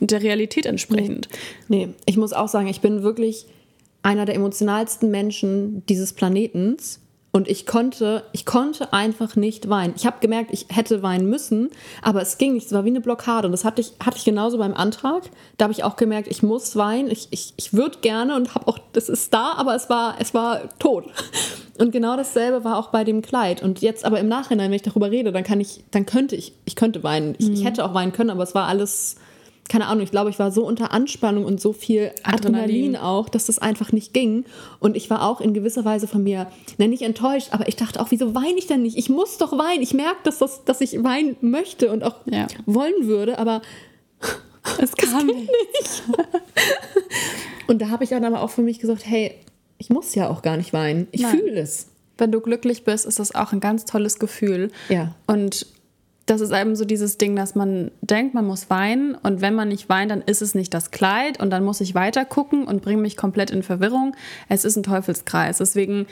der 0.00 0.22
Realität 0.22 0.64
entsprechend. 0.64 1.28
Nee. 1.68 1.86
nee, 1.86 1.94
ich 2.06 2.16
muss 2.16 2.32
auch 2.32 2.48
sagen, 2.48 2.68
ich 2.68 2.80
bin 2.80 3.02
wirklich 3.02 3.46
einer 4.02 4.24
der 4.24 4.34
emotionalsten 4.34 5.10
Menschen 5.10 5.84
dieses 5.86 6.14
Planetens. 6.14 6.99
Und 7.32 7.46
ich 7.46 7.64
konnte, 7.64 8.24
ich 8.32 8.44
konnte 8.44 8.92
einfach 8.92 9.36
nicht 9.36 9.68
weinen. 9.68 9.94
Ich 9.96 10.04
habe 10.04 10.16
gemerkt, 10.20 10.50
ich 10.52 10.66
hätte 10.68 11.02
weinen 11.02 11.30
müssen, 11.30 11.70
aber 12.02 12.22
es 12.22 12.38
ging 12.38 12.54
nicht. 12.54 12.66
Es 12.66 12.72
war 12.72 12.84
wie 12.84 12.88
eine 12.88 13.00
Blockade. 13.00 13.46
Und 13.46 13.52
das 13.52 13.64
hatte 13.64 13.80
ich, 13.80 13.92
hatte 14.04 14.16
ich 14.16 14.24
genauso 14.24 14.58
beim 14.58 14.74
Antrag. 14.74 15.22
Da 15.56 15.64
habe 15.64 15.72
ich 15.72 15.84
auch 15.84 15.94
gemerkt, 15.94 16.26
ich 16.28 16.42
muss 16.42 16.74
weinen. 16.74 17.08
Ich, 17.08 17.28
ich, 17.30 17.54
ich 17.56 17.72
würde 17.72 17.98
gerne 18.00 18.34
und 18.34 18.54
habe 18.56 18.66
auch, 18.66 18.78
das 18.92 19.08
ist 19.08 19.32
da, 19.32 19.52
aber 19.52 19.76
es 19.76 19.88
war, 19.88 20.16
es 20.18 20.34
war 20.34 20.68
tot. 20.80 21.04
Und 21.78 21.92
genau 21.92 22.16
dasselbe 22.16 22.64
war 22.64 22.76
auch 22.76 22.88
bei 22.88 23.04
dem 23.04 23.22
Kleid. 23.22 23.62
Und 23.62 23.80
jetzt 23.80 24.04
aber 24.04 24.18
im 24.18 24.28
Nachhinein, 24.28 24.70
wenn 24.70 24.76
ich 24.76 24.82
darüber 24.82 25.10
rede, 25.10 25.30
dann 25.30 25.44
kann 25.44 25.60
ich, 25.60 25.84
dann 25.92 26.06
könnte 26.06 26.34
ich, 26.34 26.52
ich 26.64 26.74
könnte 26.74 27.04
weinen. 27.04 27.36
Ich, 27.38 27.48
ich 27.48 27.64
hätte 27.64 27.84
auch 27.84 27.94
weinen 27.94 28.12
können, 28.12 28.30
aber 28.30 28.42
es 28.42 28.54
war 28.54 28.66
alles, 28.66 29.16
keine 29.70 29.86
Ahnung, 29.86 30.02
ich 30.02 30.10
glaube, 30.10 30.28
ich 30.30 30.38
war 30.40 30.50
so 30.50 30.66
unter 30.66 30.90
Anspannung 30.92 31.44
und 31.44 31.60
so 31.60 31.72
viel 31.72 32.10
Adrenalin, 32.24 32.64
Adrenalin. 32.64 32.96
auch, 32.96 33.28
dass 33.28 33.46
das 33.46 33.58
einfach 33.60 33.92
nicht 33.92 34.12
ging. 34.12 34.44
Und 34.80 34.96
ich 34.96 35.08
war 35.10 35.22
auch 35.26 35.40
in 35.40 35.54
gewisser 35.54 35.84
Weise 35.84 36.08
von 36.08 36.22
mir, 36.24 36.48
ne, 36.76 36.88
nicht 36.88 37.02
enttäuscht, 37.02 37.48
aber 37.52 37.68
ich 37.68 37.76
dachte 37.76 38.00
auch, 38.00 38.10
wieso 38.10 38.34
weine 38.34 38.58
ich 38.58 38.66
denn 38.66 38.82
nicht? 38.82 38.98
Ich 38.98 39.08
muss 39.08 39.38
doch 39.38 39.52
weinen. 39.56 39.80
Ich 39.82 39.94
merke, 39.94 40.18
dass, 40.24 40.38
das, 40.38 40.64
dass 40.64 40.80
ich 40.80 41.02
weinen 41.04 41.36
möchte 41.40 41.92
und 41.92 42.02
auch 42.02 42.16
Ja. 42.26 42.48
wollen 42.66 43.06
würde, 43.06 43.38
aber 43.38 43.62
Es 44.78 44.92
kam 44.96 45.30
und 47.66 47.80
da 47.80 47.88
habe 47.90 48.04
ich 48.04 48.10
dann 48.10 48.24
aber 48.24 48.42
auch 48.42 48.50
für 48.50 48.62
mich 48.62 48.78
gesagt, 48.80 49.06
hey, 49.06 49.34
ich 49.78 49.88
muss 49.88 50.14
ja 50.14 50.28
auch 50.28 50.42
gar 50.42 50.56
nicht 50.56 50.72
weinen. 50.72 51.06
Ich 51.12 51.24
fühle 51.24 51.60
es. 51.60 51.86
Wenn 52.18 52.32
du 52.32 52.40
glücklich 52.40 52.84
bist, 52.84 53.06
ist 53.06 53.18
das 53.18 53.34
auch 53.34 53.52
ein 53.52 53.60
ganz 53.60 53.84
tolles 53.84 54.18
Gefühl. 54.18 54.70
Ja. 54.88 55.14
Und 55.26 55.66
das 56.30 56.40
ist 56.40 56.52
eben 56.52 56.76
so 56.76 56.84
dieses 56.84 57.18
Ding, 57.18 57.34
dass 57.34 57.56
man 57.56 57.90
denkt, 58.02 58.34
man 58.34 58.46
muss 58.46 58.70
weinen 58.70 59.16
und 59.16 59.40
wenn 59.40 59.56
man 59.56 59.66
nicht 59.66 59.88
weint, 59.88 60.12
dann 60.12 60.22
ist 60.22 60.42
es 60.42 60.54
nicht 60.54 60.72
das 60.72 60.92
Kleid 60.92 61.40
und 61.40 61.50
dann 61.50 61.64
muss 61.64 61.80
ich 61.80 61.96
weiter 61.96 62.24
gucken 62.24 62.68
und 62.68 62.82
bringe 62.82 63.02
mich 63.02 63.16
komplett 63.16 63.50
in 63.50 63.64
Verwirrung. 63.64 64.14
Es 64.48 64.64
ist 64.64 64.76
ein 64.76 64.84
Teufelskreis. 64.84 65.58
Deswegen 65.58 66.06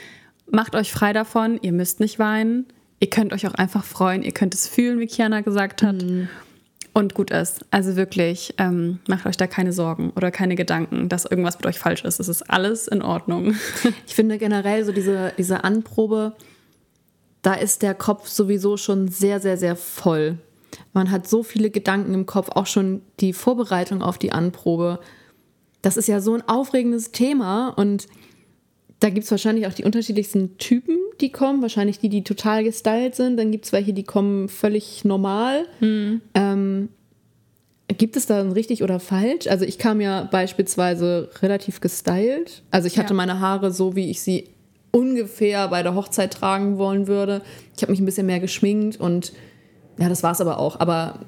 macht 0.51 0.75
euch 0.75 0.91
frei 0.91 1.13
davon, 1.13 1.57
ihr 1.61 1.71
müsst 1.71 2.01
nicht 2.01 2.19
weinen. 2.19 2.65
Ihr 2.99 3.09
könnt 3.09 3.31
euch 3.31 3.47
auch 3.47 3.53
einfach 3.53 3.85
freuen, 3.85 4.21
ihr 4.21 4.33
könnt 4.33 4.53
es 4.53 4.67
fühlen, 4.67 4.99
wie 4.99 5.07
Kiana 5.07 5.39
gesagt 5.39 5.83
hat. 5.83 6.03
Und 6.93 7.13
gut 7.13 7.31
ist. 7.31 7.63
Also 7.71 7.95
wirklich, 7.95 8.55
ähm, 8.57 8.99
macht 9.07 9.25
euch 9.25 9.37
da 9.37 9.47
keine 9.47 9.71
Sorgen 9.71 10.09
oder 10.17 10.31
keine 10.31 10.55
Gedanken, 10.55 11.07
dass 11.07 11.23
irgendwas 11.23 11.55
mit 11.57 11.65
euch 11.65 11.79
falsch 11.79 12.03
ist. 12.03 12.19
Es 12.19 12.27
ist 12.27 12.49
alles 12.49 12.89
in 12.89 13.01
Ordnung. 13.01 13.55
Ich 14.05 14.15
finde 14.15 14.37
generell 14.37 14.83
so 14.83 14.91
diese, 14.91 15.31
diese 15.37 15.63
Anprobe, 15.63 16.33
da 17.41 17.53
ist 17.53 17.81
der 17.81 17.93
Kopf 17.93 18.27
sowieso 18.27 18.77
schon 18.77 19.07
sehr, 19.07 19.39
sehr, 19.39 19.57
sehr 19.57 19.75
voll. 19.75 20.37
Man 20.93 21.09
hat 21.11 21.27
so 21.27 21.43
viele 21.43 21.69
Gedanken 21.69 22.13
im 22.13 22.25
Kopf, 22.25 22.49
auch 22.49 22.65
schon 22.67 23.01
die 23.19 23.33
Vorbereitung 23.33 24.01
auf 24.01 24.17
die 24.17 24.31
Anprobe. 24.31 24.99
Das 25.81 25.97
ist 25.97 26.07
ja 26.07 26.19
so 26.21 26.33
ein 26.33 26.47
aufregendes 26.47 27.11
Thema 27.11 27.69
und 27.69 28.07
da 28.99 29.09
gibt 29.09 29.23
es 29.23 29.31
wahrscheinlich 29.31 29.65
auch 29.65 29.73
die 29.73 29.85
unterschiedlichsten 29.85 30.57
Typen, 30.57 30.97
die 31.21 31.31
kommen. 31.31 31.61
Wahrscheinlich 31.61 31.99
die, 31.99 32.09
die 32.09 32.23
total 32.25 32.65
gestylt 32.65 33.15
sind. 33.15 33.37
Dann 33.37 33.49
gibt 33.49 33.63
es 33.65 33.71
welche, 33.71 33.93
die 33.93 34.03
kommen 34.03 34.49
völlig 34.49 35.05
normal. 35.05 35.65
Ähm, 36.33 36.89
gibt 37.87 38.17
es 38.17 38.25
da 38.25 38.41
ein 38.41 38.51
richtig 38.51 38.83
oder 38.83 38.99
falsch? 38.99 39.47
Also 39.47 39.63
ich 39.63 39.77
kam 39.77 40.01
ja 40.01 40.23
beispielsweise 40.23 41.29
relativ 41.41 41.79
gestylt. 41.79 42.61
Also 42.71 42.87
ich 42.87 42.99
hatte 42.99 43.13
Ja. 43.13 43.15
meine 43.15 43.39
Haare 43.39 43.71
so, 43.71 43.95
wie 43.95 44.09
ich 44.09 44.21
sie 44.21 44.49
ungefähr 44.91 45.67
bei 45.67 45.83
der 45.83 45.95
Hochzeit 45.95 46.33
tragen 46.33 46.77
wollen 46.77 47.07
würde. 47.07 47.41
Ich 47.75 47.81
habe 47.81 47.91
mich 47.91 47.99
ein 47.99 48.05
bisschen 48.05 48.25
mehr 48.25 48.39
geschminkt 48.39 48.99
und 48.99 49.33
ja, 49.97 50.09
das 50.09 50.23
war 50.23 50.31
es 50.31 50.41
aber 50.41 50.59
auch. 50.59 50.79
Aber 50.79 51.19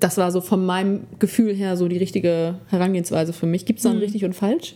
das 0.00 0.16
war 0.16 0.30
so 0.30 0.40
von 0.40 0.64
meinem 0.64 1.06
Gefühl 1.18 1.54
her 1.54 1.76
so 1.76 1.88
die 1.88 1.98
richtige 1.98 2.58
Herangehensweise 2.68 3.32
für 3.32 3.46
mich. 3.46 3.66
Gibt 3.66 3.78
es 3.78 3.84
da 3.84 3.90
ein 3.90 3.98
richtig 3.98 4.24
und 4.24 4.34
falsch? 4.34 4.74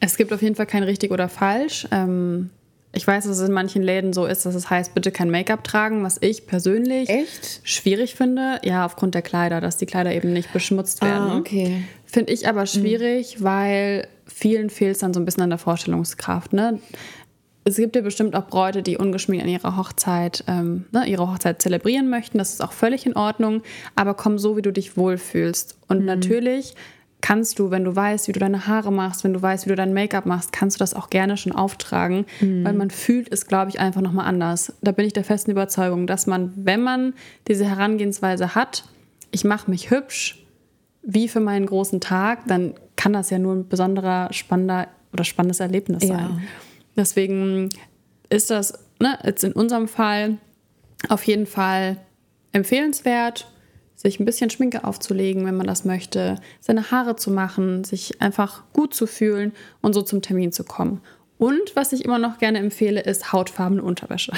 Es 0.00 0.16
gibt 0.16 0.32
auf 0.32 0.42
jeden 0.42 0.56
Fall 0.56 0.66
kein 0.66 0.82
richtig 0.82 1.10
oder 1.12 1.28
falsch. 1.28 1.86
Ähm, 1.90 2.50
ich 2.94 3.06
weiß, 3.06 3.24
dass 3.24 3.38
es 3.38 3.48
in 3.48 3.54
manchen 3.54 3.82
Läden 3.82 4.12
so 4.12 4.26
ist, 4.26 4.44
dass 4.44 4.54
es 4.54 4.68
heißt, 4.68 4.94
bitte 4.94 5.10
kein 5.10 5.30
Make-up 5.30 5.64
tragen, 5.64 6.02
was 6.04 6.18
ich 6.20 6.46
persönlich 6.46 7.08
Echt? 7.08 7.60
schwierig 7.62 8.14
finde. 8.14 8.60
Ja, 8.64 8.84
aufgrund 8.84 9.14
der 9.14 9.22
Kleider, 9.22 9.60
dass 9.60 9.78
die 9.78 9.86
Kleider 9.86 10.12
eben 10.12 10.32
nicht 10.32 10.52
beschmutzt 10.52 11.02
werden. 11.02 11.30
Ah, 11.30 11.38
okay. 11.38 11.84
Finde 12.04 12.32
ich 12.32 12.46
aber 12.46 12.66
schwierig, 12.66 13.42
weil 13.42 14.06
vielen 14.26 14.68
fehlt 14.68 14.96
es 14.96 14.98
dann 14.98 15.14
so 15.14 15.20
ein 15.20 15.24
bisschen 15.24 15.42
an 15.42 15.50
der 15.50 15.58
Vorstellungskraft. 15.58 16.52
Ne? 16.52 16.80
Es 17.64 17.76
gibt 17.76 17.94
ja 17.94 18.02
bestimmt 18.02 18.34
auch 18.34 18.46
Bräute, 18.46 18.82
die 18.82 18.96
ungeschminkt 18.96 19.44
an 19.44 19.50
ihrer 19.50 19.76
Hochzeit, 19.76 20.44
ähm, 20.48 20.86
ne, 20.90 21.06
ihre 21.06 21.30
Hochzeit 21.30 21.62
zelebrieren 21.62 22.10
möchten. 22.10 22.38
Das 22.38 22.52
ist 22.52 22.62
auch 22.62 22.72
völlig 22.72 23.06
in 23.06 23.14
Ordnung. 23.16 23.62
Aber 23.94 24.14
komm 24.14 24.38
so, 24.38 24.56
wie 24.56 24.62
du 24.62 24.72
dich 24.72 24.96
wohlfühlst. 24.96 25.76
Und 25.88 26.04
natürlich 26.04 26.74
kannst 27.20 27.60
du, 27.60 27.70
wenn 27.70 27.84
du 27.84 27.94
weißt, 27.94 28.26
wie 28.26 28.32
du 28.32 28.40
deine 28.40 28.66
Haare 28.66 28.92
machst, 28.92 29.22
wenn 29.22 29.32
du 29.32 29.40
weißt, 29.40 29.66
wie 29.66 29.70
du 29.70 29.76
dein 29.76 29.94
Make-up 29.94 30.26
machst, 30.26 30.52
kannst 30.52 30.76
du 30.76 30.78
das 30.80 30.92
auch 30.92 31.08
gerne 31.08 31.36
schon 31.36 31.52
auftragen, 31.52 32.26
weil 32.64 32.72
man 32.72 32.90
fühlt 32.90 33.32
es, 33.32 33.46
glaube 33.46 33.70
ich, 33.70 33.78
einfach 33.78 34.00
nochmal 34.00 34.26
anders. 34.26 34.72
Da 34.82 34.90
bin 34.90 35.06
ich 35.06 35.12
der 35.12 35.22
festen 35.22 35.52
Überzeugung, 35.52 36.08
dass 36.08 36.26
man, 36.26 36.52
wenn 36.56 36.82
man 36.82 37.14
diese 37.46 37.64
Herangehensweise 37.64 38.56
hat, 38.56 38.84
ich 39.30 39.44
mache 39.44 39.70
mich 39.70 39.90
hübsch, 39.92 40.44
wie 41.04 41.28
für 41.28 41.38
meinen 41.40 41.66
großen 41.66 42.00
Tag, 42.00 42.40
dann 42.48 42.74
kann 42.96 43.12
das 43.12 43.30
ja 43.30 43.38
nur 43.38 43.54
ein 43.54 43.68
besonderer, 43.68 44.32
spannender 44.32 44.88
oder 45.12 45.22
spannendes 45.22 45.60
Erlebnis 45.60 46.02
Ja. 46.02 46.16
sein. 46.16 46.42
Deswegen 46.96 47.70
ist 48.28 48.50
das 48.50 48.74
ne, 49.00 49.18
jetzt 49.24 49.44
in 49.44 49.52
unserem 49.52 49.88
Fall 49.88 50.38
auf 51.08 51.24
jeden 51.24 51.46
Fall 51.46 51.98
empfehlenswert, 52.52 53.48
sich 53.94 54.20
ein 54.20 54.24
bisschen 54.24 54.50
Schminke 54.50 54.84
aufzulegen, 54.84 55.44
wenn 55.46 55.56
man 55.56 55.66
das 55.66 55.84
möchte, 55.84 56.36
seine 56.60 56.90
Haare 56.90 57.16
zu 57.16 57.30
machen, 57.30 57.84
sich 57.84 58.20
einfach 58.20 58.64
gut 58.72 58.94
zu 58.94 59.06
fühlen 59.06 59.52
und 59.80 59.92
so 59.94 60.02
zum 60.02 60.22
Termin 60.22 60.52
zu 60.52 60.64
kommen. 60.64 61.00
Und 61.38 61.74
was 61.74 61.92
ich 61.92 62.04
immer 62.04 62.18
noch 62.18 62.38
gerne 62.38 62.58
empfehle, 62.58 63.00
ist 63.00 63.32
hautfarbene 63.32 63.82
Unterwäsche. 63.82 64.32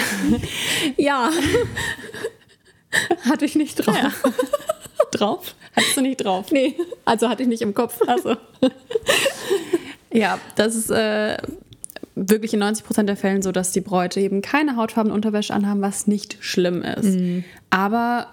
Ja. 0.96 1.30
Hatte 3.28 3.44
ich 3.44 3.56
nicht 3.56 3.76
drauf. 3.76 4.22
drauf? 5.10 5.54
Hattest 5.74 5.96
du 5.96 6.00
nicht 6.00 6.24
drauf? 6.24 6.50
Nee, 6.50 6.76
also 7.04 7.28
hatte 7.28 7.42
ich 7.42 7.48
nicht 7.48 7.62
im 7.62 7.74
Kopf. 7.74 8.00
Also. 8.06 8.36
ja, 10.12 10.38
das 10.54 10.76
ist 10.76 10.90
äh, 10.90 11.36
wirklich 12.14 12.53
in 12.55 12.61
90 12.61 12.85
Prozent 12.85 13.09
der 13.09 13.16
Fällen 13.16 13.42
so, 13.42 13.53
dass 13.53 13.72
die 13.72 13.81
Bräute 13.81 14.20
eben 14.20 14.42
keine 14.42 14.77
hautfarbene 14.77 15.14
Unterwäsche 15.14 15.55
anhaben, 15.55 15.83
was 15.83 16.07
nicht 16.07 16.37
schlimm 16.40 16.83
ist. 16.83 17.16
Aber 17.70 18.29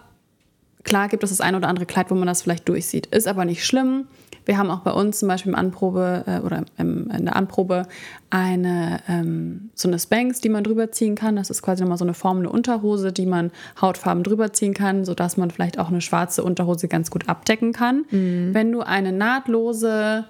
klar 0.84 1.08
gibt 1.08 1.24
es 1.24 1.30
das 1.30 1.42
ein 1.42 1.56
oder 1.56 1.68
andere 1.68 1.86
Kleid, 1.86 2.12
wo 2.12 2.16
man 2.16 2.28
das 2.28 2.42
vielleicht 2.42 2.68
durchsieht. 2.70 3.08
Ist 3.08 3.28
aber 3.28 3.46
nicht 3.46 3.66
schlimm. 3.66 4.06
Wir 4.46 4.58
haben 4.58 4.72
auch 4.72 4.80
bei 4.80 4.92
uns 4.92 5.20
zum 5.20 5.28
Beispiel 5.28 5.52
im 5.52 5.56
Anprobe 5.58 6.24
äh, 6.26 6.40
oder 6.40 6.64
im, 6.78 7.12
in 7.12 7.26
der 7.26 7.36
Anprobe 7.36 7.88
eine 8.32 9.00
ähm, 9.08 9.70
so 9.76 9.88
eine 9.88 10.00
Spanx, 10.00 10.42
die 10.42 10.50
man 10.50 10.64
drüber 10.64 10.92
ziehen 10.92 11.14
kann. 11.14 11.36
Das 11.36 11.52
ist 11.52 11.62
quasi 11.62 11.84
nochmal 11.84 12.00
so 12.00 12.06
eine 12.06 12.16
formende 12.16 12.50
Unterhose, 12.50 13.12
die 13.12 13.28
man 13.28 13.52
hautfarben 13.80 14.24
drüber 14.24 14.52
ziehen 14.52 14.74
kann, 14.74 15.06
sodass 15.06 15.38
man 15.38 15.52
vielleicht 15.52 15.78
auch 15.78 15.90
eine 15.90 16.02
schwarze 16.02 16.44
Unterhose 16.44 16.88
ganz 16.88 17.12
gut 17.12 17.30
abdecken 17.30 17.72
kann. 17.72 18.06
Wenn 18.54 18.72
du 18.72 18.82
eine 18.82 19.12
nahtlose 19.12 20.26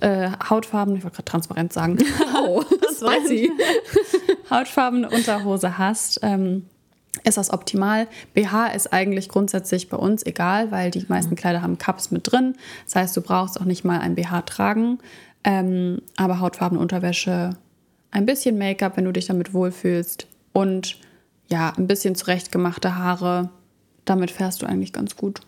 äh, 0.00 0.30
hautfarben, 0.50 0.96
ich 0.96 1.04
wollte 1.04 1.16
gerade 1.16 1.30
transparent 1.30 1.72
sagen, 1.72 1.98
Oh, 2.44 2.64
ich. 3.30 3.50
hautfarbene 4.50 5.08
Unterhose 5.10 5.78
hast, 5.78 6.20
ähm, 6.22 6.66
ist 7.24 7.36
das 7.36 7.52
optimal. 7.52 8.08
BH 8.34 8.68
ist 8.68 8.92
eigentlich 8.92 9.28
grundsätzlich 9.28 9.88
bei 9.88 9.96
uns 9.96 10.24
egal, 10.24 10.70
weil 10.70 10.90
die 10.90 11.04
meisten 11.08 11.36
Kleider 11.36 11.62
haben 11.62 11.78
Cups 11.78 12.10
mit 12.10 12.30
drin. 12.30 12.54
Das 12.84 12.96
heißt, 12.96 13.16
du 13.16 13.20
brauchst 13.20 13.60
auch 13.60 13.64
nicht 13.64 13.84
mal 13.84 14.00
ein 14.00 14.14
BH 14.14 14.42
tragen. 14.42 14.98
Ähm, 15.44 16.00
aber 16.16 16.40
hautfarbene 16.40 16.80
Unterwäsche, 16.80 17.50
ein 18.12 18.26
bisschen 18.26 18.58
Make-up, 18.58 18.96
wenn 18.96 19.04
du 19.04 19.12
dich 19.12 19.26
damit 19.26 19.54
wohlfühlst 19.54 20.26
und 20.52 20.98
ja, 21.48 21.72
ein 21.76 21.86
bisschen 21.86 22.14
zurechtgemachte 22.14 22.96
Haare. 22.96 23.50
Damit 24.04 24.30
fährst 24.30 24.62
du 24.62 24.66
eigentlich 24.66 24.92
ganz 24.92 25.16
gut. 25.16 25.40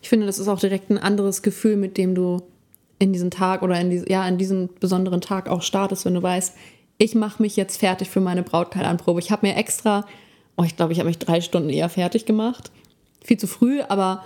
Ich 0.00 0.08
finde, 0.08 0.26
das 0.26 0.38
ist 0.38 0.48
auch 0.48 0.58
direkt 0.58 0.90
ein 0.90 0.98
anderes 0.98 1.42
Gefühl, 1.42 1.76
mit 1.76 1.96
dem 1.96 2.14
du 2.14 2.42
in 2.98 3.12
diesen 3.12 3.30
Tag 3.30 3.62
oder 3.62 3.80
in, 3.80 3.90
diese, 3.90 4.08
ja, 4.10 4.26
in 4.26 4.38
diesen 4.38 4.70
besonderen 4.80 5.20
Tag 5.20 5.48
auch 5.48 5.62
startest, 5.62 6.04
wenn 6.04 6.14
du 6.14 6.22
weißt, 6.22 6.54
ich 7.02 7.16
mache 7.16 7.42
mich 7.42 7.56
jetzt 7.56 7.78
fertig 7.78 8.10
für 8.10 8.20
meine 8.20 8.44
Brautkleidanprobe. 8.44 9.18
Ich 9.18 9.32
habe 9.32 9.44
mir 9.44 9.56
extra, 9.56 10.06
oh, 10.56 10.62
ich 10.62 10.76
glaube, 10.76 10.92
ich 10.92 11.00
habe 11.00 11.08
mich 11.08 11.18
drei 11.18 11.40
Stunden 11.40 11.68
eher 11.68 11.88
fertig 11.88 12.26
gemacht. 12.26 12.70
Viel 13.24 13.38
zu 13.38 13.48
früh, 13.48 13.80
aber 13.80 14.24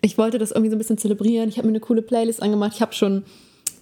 ich 0.00 0.16
wollte 0.16 0.38
das 0.38 0.52
irgendwie 0.52 0.70
so 0.70 0.76
ein 0.76 0.78
bisschen 0.78 0.96
zelebrieren. 0.96 1.50
Ich 1.50 1.58
habe 1.58 1.66
mir 1.66 1.72
eine 1.72 1.80
coole 1.80 2.00
Playlist 2.00 2.42
angemacht. 2.42 2.72
Ich 2.74 2.80
habe 2.80 2.94
schon 2.94 3.24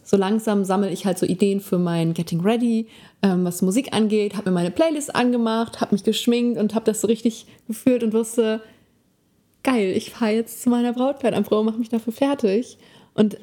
so 0.03 0.17
langsam 0.17 0.65
sammle 0.65 0.91
ich 0.91 1.07
halt 1.07 1.19
so 1.19 1.27
Ideen 1.27 1.61
für 1.61 1.79
mein 1.79 2.13
Getting 2.13 2.41
Ready, 2.41 2.89
ähm, 3.23 3.45
was 3.45 3.63
Musik 3.63 3.93
angeht, 3.93 4.35
habe 4.35 4.51
mir 4.51 4.55
meine 4.55 4.73
Playlist 4.73 5.15
angemacht, 5.15 5.81
habe 5.81 5.95
mich 5.95 6.03
geschminkt 6.03 6.59
und 6.59 6.75
habe 6.75 6.85
das 6.87 7.01
so 7.01 7.07
richtig 7.07 7.47
gefühlt 7.69 8.03
und 8.03 8.13
wusste, 8.13 8.61
geil, 9.63 9.93
ich 9.97 10.11
fahre 10.11 10.33
jetzt 10.33 10.63
zu 10.63 10.69
meiner 10.69 10.93
Brautkleidanprobe, 10.95 11.63
mache 11.63 11.79
mich 11.79 11.91
dafür 11.91 12.13
fertig. 12.13 12.77
Und 13.15 13.39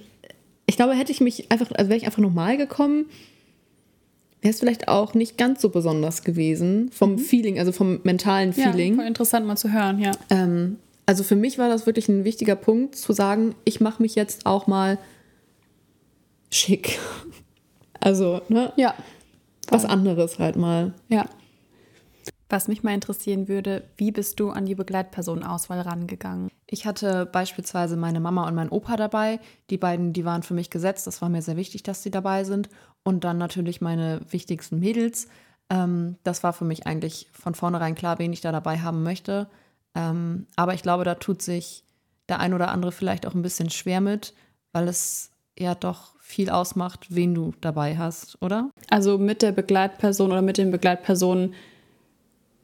ich 0.66 0.76
glaube, 0.76 0.94
hätte 0.94 1.14
ich 1.14 1.22
mich 1.22 1.50
einfach, 1.54 1.72
also 1.72 1.90
wäre 1.90 1.98
ich 1.98 2.06
einfach 2.06 2.22
normal 2.22 2.58
gekommen, 2.58 3.06
wäre 4.42 4.52
es 4.54 4.60
vielleicht 4.60 4.88
auch 4.88 5.14
nicht 5.14 5.38
ganz 5.38 5.62
so 5.62 5.70
besonders 5.70 6.24
gewesen 6.24 6.90
vom 6.92 7.18
Feeling, 7.18 7.60
also 7.60 7.72
vom 7.72 8.00
mentalen 8.04 8.54
Feeling. 8.54 8.94
Ja, 8.94 8.98
voll 8.98 9.08
interessant 9.08 9.46
mal 9.46 9.58
zu 9.58 9.72
hören, 9.72 10.00
ja. 10.00 10.12
Ähm, 10.30 10.78
also 11.06 11.24
für 11.24 11.36
mich 11.36 11.58
war 11.58 11.70
das 11.70 11.86
wirklich 11.86 12.10
ein 12.10 12.24
wichtiger 12.24 12.56
Punkt, 12.56 12.96
zu 12.96 13.14
sagen, 13.14 13.56
ich 13.64 13.80
mache 13.80 14.02
mich 14.02 14.16
jetzt 14.16 14.46
auch 14.46 14.68
mal 14.68 14.98
schick. 16.52 17.00
Also, 18.00 18.42
ne? 18.48 18.72
Ja, 18.78 18.94
Was 19.70 19.84
anderes 19.84 20.38
halt 20.38 20.56
mal. 20.56 20.94
Ja. 21.10 21.26
Was 22.50 22.70
mich 22.70 22.82
mal 22.82 22.94
interessieren 22.94 23.48
würde, 23.50 23.84
wie 23.98 24.12
bist 24.12 24.40
du 24.40 24.52
an 24.52 24.66
die 24.66 24.76
Begleitpersonenauswahl 24.76 25.82
rangegangen? 25.82 26.50
Ich 26.66 26.86
hatte 26.86 27.26
beispielsweise 27.26 27.98
meine 27.98 28.22
Mama 28.22 28.48
und 28.48 28.56
mein 28.56 28.70
Opa 28.70 28.96
dabei. 28.96 29.40
Die 29.70 29.78
beiden, 29.78 30.14
die 30.14 30.24
waren 30.24 30.44
für 30.44 30.54
mich 30.54 30.70
gesetzt. 30.70 31.08
Das 31.08 31.22
war 31.22 31.30
mir 31.30 31.42
sehr 31.42 31.58
wichtig, 31.58 31.84
dass 31.84 32.04
sie 32.04 32.12
dabei 32.12 32.46
sind. 32.46 32.70
Und 33.04 33.24
dann 33.24 33.38
natürlich 33.38 33.82
meine 33.82 34.22
wichtigsten 34.30 34.80
Mädels. 34.80 35.28
Ähm, 35.70 36.16
das 36.24 36.44
war 36.44 36.54
für 36.54 36.66
mich 36.66 36.88
eigentlich 36.88 37.30
von 37.34 37.54
vornherein 37.54 37.96
klar, 37.96 38.18
wen 38.20 38.32
ich 38.32 38.42
da 38.42 38.54
dabei 38.54 38.80
haben 38.80 39.04
möchte. 39.04 39.48
Ähm, 39.94 40.48
aber 40.56 40.74
ich 40.74 40.84
glaube, 40.84 41.04
da 41.04 41.16
tut 41.16 41.42
sich 41.42 41.84
der 42.30 42.40
ein 42.40 42.54
oder 42.54 42.70
andere 42.70 42.92
vielleicht 42.92 43.26
auch 43.26 43.34
ein 43.34 43.42
bisschen 43.42 43.70
schwer 43.70 44.00
mit, 44.00 44.34
weil 44.72 44.88
es 44.88 45.32
ja 45.58 45.76
doch 45.76 46.16
viel 46.20 46.50
ausmacht, 46.50 47.08
wen 47.10 47.34
du 47.34 47.54
dabei 47.62 47.98
hast, 47.98 48.42
oder? 48.42 48.70
Also 48.90 49.18
mit 49.18 49.42
der 49.42 49.54
Begleitperson 49.54 50.32
oder 50.32 50.42
mit 50.42 50.58
den 50.58 50.72
Begleitpersonen 50.72 51.56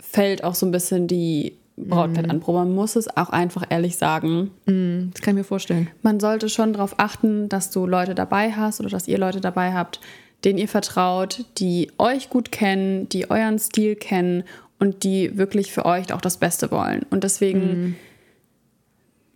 fällt 0.03 0.43
auch 0.43 0.53
so 0.53 0.65
ein 0.65 0.71
bisschen 0.71 1.07
die 1.07 1.57
Brautkleidanprobe. 1.75 2.59
Man 2.59 2.75
muss 2.75 2.95
es 2.95 3.15
auch 3.17 3.29
einfach 3.29 3.65
ehrlich 3.69 3.97
sagen. 3.97 4.51
Mm, 4.65 5.11
das 5.11 5.21
kann 5.21 5.33
ich 5.33 5.39
mir 5.39 5.43
vorstellen. 5.43 5.89
Man 6.03 6.19
sollte 6.19 6.49
schon 6.49 6.73
darauf 6.73 6.99
achten, 6.99 7.49
dass 7.49 7.71
du 7.71 7.87
Leute 7.87 8.13
dabei 8.13 8.51
hast 8.51 8.79
oder 8.79 8.89
dass 8.89 9.07
ihr 9.07 9.17
Leute 9.17 9.41
dabei 9.41 9.73
habt, 9.73 9.99
denen 10.43 10.59
ihr 10.59 10.67
vertraut, 10.67 11.45
die 11.57 11.91
euch 11.97 12.29
gut 12.29 12.51
kennen, 12.51 13.09
die 13.09 13.31
euren 13.31 13.57
Stil 13.57 13.95
kennen 13.95 14.43
und 14.77 15.03
die 15.03 15.37
wirklich 15.37 15.71
für 15.71 15.85
euch 15.85 16.13
auch 16.13 16.21
das 16.21 16.37
Beste 16.37 16.69
wollen. 16.69 17.05
Und 17.09 17.23
deswegen, 17.23 17.59
mm. 17.59 17.95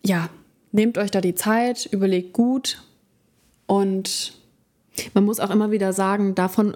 ja, 0.06 0.30
nehmt 0.72 0.98
euch 0.98 1.10
da 1.10 1.22
die 1.22 1.36
Zeit, 1.36 1.88
überlegt 1.88 2.34
gut 2.34 2.84
und 3.66 4.34
man 5.14 5.26
muss 5.26 5.40
auch 5.40 5.50
immer 5.50 5.72
wieder 5.72 5.94
sagen, 5.94 6.36
davon, 6.36 6.76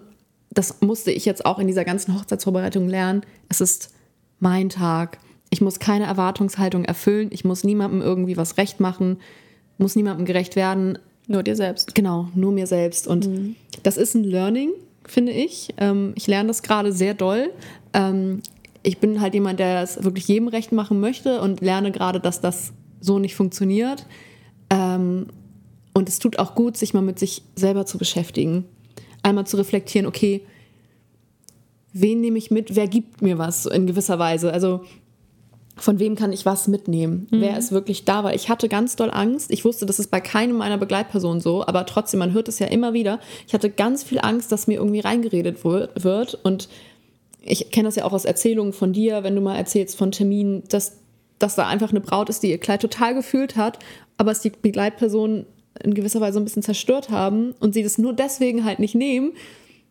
das 0.52 0.82
musste 0.82 1.12
ich 1.12 1.26
jetzt 1.26 1.46
auch 1.46 1.60
in 1.60 1.68
dieser 1.68 1.86
ganzen 1.86 2.14
Hochzeitsvorbereitung 2.16 2.88
lernen, 2.88 3.22
es 3.50 3.62
ist 3.62 3.94
mein 4.40 4.70
Tag. 4.70 5.20
Ich 5.50 5.62
muss 5.62 5.80
keine 5.80 6.06
Erwartungshaltung 6.06 6.86
erfüllen, 6.86 7.30
ich 7.32 7.44
muss 7.46 7.64
niemandem 7.64 8.02
irgendwie 8.02 8.38
was 8.38 8.58
recht 8.58 8.80
machen, 8.80 9.18
muss 9.78 9.96
niemandem 9.96 10.26
gerecht 10.26 10.56
werden. 10.56 10.98
Nur 11.28 11.44
dir 11.44 11.56
selbst. 11.56 11.96
Genau, 11.96 12.30
nur 12.36 12.52
mir 12.52 12.68
selbst. 12.68 13.08
Und 13.08 13.28
mhm. 13.28 13.56
das 13.84 13.98
ist 13.98 14.16
ein 14.16 14.24
Learning, 14.24 14.72
finde 15.06 15.32
ich. 15.32 15.74
Ähm, 15.78 16.14
ich 16.16 16.28
lerne 16.28 16.48
das 16.48 16.64
gerade 16.64 16.92
sehr 16.92 17.14
doll. 17.14 17.52
Ähm, 17.94 18.42
ich 18.84 18.98
bin 18.98 19.22
halt 19.22 19.34
jemand, 19.34 19.60
der 19.60 19.82
es 19.82 20.04
wirklich 20.04 20.28
jedem 20.28 20.48
recht 20.48 20.72
machen 20.72 21.00
möchte 21.00 21.42
und 21.42 21.62
lerne 21.62 21.92
gerade, 21.92 22.20
dass 22.20 22.42
das 22.42 22.74
so 23.00 23.20
nicht 23.20 23.36
funktioniert. 23.36 24.06
Ähm, 24.70 25.28
und 25.94 26.10
es 26.10 26.20
tut 26.20 26.40
auch 26.40 26.56
gut, 26.56 26.78
sich 26.78 26.94
mal 26.94 27.02
mit 27.02 27.20
sich 27.20 27.44
selber 27.56 27.86
zu 27.86 27.98
beschäftigen. 27.98 28.66
Einmal 29.24 29.46
zu 29.46 29.58
reflektieren, 29.58 30.08
okay, 30.08 30.42
wen 31.94 32.22
nehme 32.22 32.38
ich 32.38 32.52
mit, 32.52 32.76
wer 32.76 32.88
gibt 32.88 33.22
mir 33.22 33.38
was 33.38 33.66
in 33.66 33.88
gewisser 33.88 34.20
Weise. 34.20 34.52
Also 34.52 34.82
von 35.78 36.00
wem 36.00 36.16
kann 36.16 36.34
ich 36.34 36.46
was 36.46 36.68
mitnehmen? 36.68 37.28
Mhm. 37.32 37.42
Wer 37.42 37.58
ist 37.58 37.72
wirklich 37.72 38.06
da? 38.06 38.24
Weil 38.24 38.36
ich 38.36 38.50
hatte 38.50 38.70
ganz 38.70 38.96
doll 38.96 39.10
Angst. 39.12 39.52
Ich 39.52 39.66
wusste, 39.66 39.86
das 39.86 40.00
ist 40.00 40.12
bei 40.12 40.22
keinem 40.22 40.58
meiner 40.58 40.78
Begleitpersonen 40.78 41.42
so, 41.42 41.66
aber 41.66 41.86
trotzdem, 41.86 42.20
man 42.20 42.34
hört 42.34 42.48
es 42.48 42.60
ja 42.60 42.68
immer 42.68 42.94
wieder. 42.94 43.20
Ich 43.48 43.54
hatte 43.54 43.70
ganz 43.70 44.04
viel 44.04 44.20
Angst, 44.22 44.52
dass 44.52 44.68
mir 44.68 44.80
irgendwie 44.80 45.00
reingeredet 45.00 45.64
wird. 45.64 46.40
Und 46.44 46.70
ich 47.42 47.72
kenne 47.72 47.88
das 47.88 47.96
ja 47.96 48.06
auch 48.06 48.14
aus 48.14 48.26
Erzählungen 48.26 48.74
von 48.74 48.94
dir, 48.94 49.24
wenn 49.24 49.36
du 49.36 49.42
mal 49.42 49.56
erzählst 49.56 49.98
von 49.98 50.12
Terminen, 50.12 50.64
dass, 50.70 50.98
dass 51.40 51.56
da 51.56 51.68
einfach 51.68 51.90
eine 51.90 52.02
Braut 52.02 52.30
ist, 52.30 52.44
die 52.44 52.52
ihr 52.52 52.60
Kleid 52.60 52.82
total 52.82 53.16
gefühlt 53.16 53.56
hat, 53.56 53.80
aber 54.18 54.32
es 54.32 54.42
die 54.42 54.52
Begleitperson 54.52 55.46
in 55.84 55.94
gewisser 55.94 56.22
Weise 56.22 56.40
ein 56.40 56.44
bisschen 56.44 56.64
zerstört 56.64 57.10
haben 57.10 57.54
und 57.60 57.74
sie 57.74 57.84
das 57.84 57.98
nur 57.98 58.14
deswegen 58.14 58.66
halt 58.66 58.80
nicht 58.80 58.96
nehmen. 58.96 59.34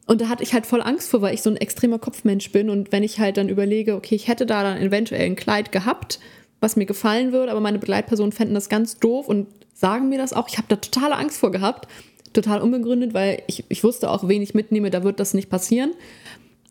Und 0.06 0.20
da 0.20 0.28
hatte 0.28 0.42
ich 0.42 0.54
halt 0.54 0.66
voll 0.66 0.82
Angst 0.82 1.10
vor, 1.10 1.22
weil 1.22 1.34
ich 1.34 1.42
so 1.42 1.50
ein 1.50 1.56
extremer 1.56 1.98
Kopfmensch 1.98 2.50
bin. 2.50 2.68
Und 2.68 2.90
wenn 2.90 3.02
ich 3.02 3.20
halt 3.20 3.36
dann 3.36 3.48
überlege, 3.48 3.94
okay, 3.94 4.14
ich 4.14 4.28
hätte 4.28 4.46
da 4.46 4.62
dann 4.62 4.78
eventuell 4.78 5.24
ein 5.24 5.36
Kleid 5.36 5.70
gehabt, 5.70 6.18
was 6.60 6.76
mir 6.76 6.86
gefallen 6.86 7.32
würde, 7.32 7.52
aber 7.52 7.60
meine 7.60 7.78
Begleitpersonen 7.78 8.32
fänden 8.32 8.54
das 8.54 8.68
ganz 8.68 8.98
doof 8.98 9.28
und 9.28 9.46
sagen 9.72 10.08
mir 10.08 10.18
das 10.18 10.32
auch. 10.32 10.48
Ich 10.48 10.58
habe 10.58 10.66
da 10.68 10.76
totale 10.76 11.16
Angst 11.16 11.38
vor 11.38 11.52
gehabt. 11.52 11.88
Total 12.32 12.60
unbegründet, 12.60 13.14
weil 13.14 13.42
ich, 13.46 13.64
ich 13.68 13.82
wusste 13.82 14.10
auch, 14.10 14.28
wen 14.28 14.42
ich 14.42 14.54
mitnehme, 14.54 14.90
da 14.90 15.04
wird 15.04 15.20
das 15.20 15.34
nicht 15.34 15.48
passieren. 15.48 15.92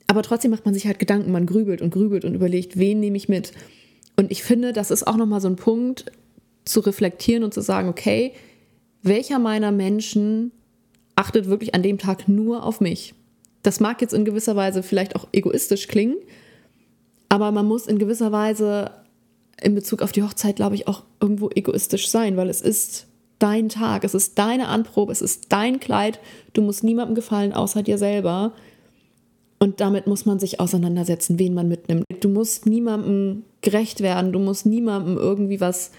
Aber 0.08 0.24
trotzdem 0.24 0.52
macht 0.52 0.66
man 0.66 0.74
sich 0.74 0.88
halt 0.88 1.00
Gedanken, 1.00 1.32
man 1.32 1.46
grübelt 1.46 1.82
und 1.82 1.92
grübelt 1.92 2.26
und 2.26 2.34
überlegt, 2.34 2.78
wen 2.78 3.00
nehme 3.00 3.18
ich 3.18 3.30
mit. 3.30 3.52
Und 4.16 4.32
ich 4.32 4.44
finde, 4.44 4.74
das 4.74 4.92
ist 4.92 5.08
auch 5.08 5.18
nochmal 5.18 5.42
so 5.42 5.48
ein 5.48 5.56
Punkt, 5.56 6.12
zu 6.66 6.82
reflektieren 6.82 7.44
und 7.44 7.54
zu 7.54 7.62
sagen, 7.62 7.90
okay, 7.90 8.34
welcher 9.02 9.40
meiner 9.40 9.72
Menschen 9.72 10.52
achtet 11.16 11.48
wirklich 11.48 11.76
an 11.76 11.84
dem 11.84 11.98
Tag 11.98 12.28
nur 12.28 12.64
auf 12.64 12.82
mich? 12.82 13.14
Das 13.64 13.80
mag 13.80 14.02
jetzt 14.02 14.14
in 14.14 14.26
gewisser 14.26 14.56
Weise 14.56 14.84
vielleicht 14.84 15.16
auch 15.16 15.28
egoistisch 15.32 15.88
klingen, 15.88 16.18
aber 17.28 17.52
man 17.52 17.66
muss 17.66 17.88
in 17.88 18.00
gewisser 18.00 18.32
Weise 18.32 18.92
in 19.62 19.76
Bezug 19.76 20.02
auf 20.02 20.12
die 20.12 20.24
Hochzeit, 20.24 20.56
glaube 20.56 20.76
ich, 20.76 20.88
auch 20.88 21.04
irgendwo 21.20 21.50
egoistisch 21.54 22.10
sein, 22.10 22.38
weil 22.38 22.50
es 22.50 22.62
ist 22.62 23.08
dein 23.40 23.70
Tag, 23.70 24.04
es 24.04 24.14
ist 24.14 24.38
deine 24.38 24.68
Anprobe, 24.68 25.12
es 25.12 25.22
ist 25.22 25.46
dein 25.50 25.80
Kleid, 25.80 26.20
du 26.54 26.62
musst 26.62 26.84
niemandem 26.84 27.16
gefallen 27.16 27.54
außer 27.54 27.84
dir 27.84 27.98
selber. 27.98 28.54
Und 29.62 29.82
damit 29.82 30.08
muss 30.08 30.26
man 30.26 30.40
sich 30.40 30.62
auseinandersetzen, 30.62 31.38
wen 31.38 31.54
man 31.54 31.68
mitnimmt. 31.68 32.06
Du 32.22 32.30
musst 32.30 32.66
niemandem 32.66 33.44
gerecht 33.62 34.00
werden, 34.00 34.32
du 34.32 34.40
musst 34.40 34.66
niemandem 34.66 35.18
irgendwie 35.18 35.60
was 35.60 35.92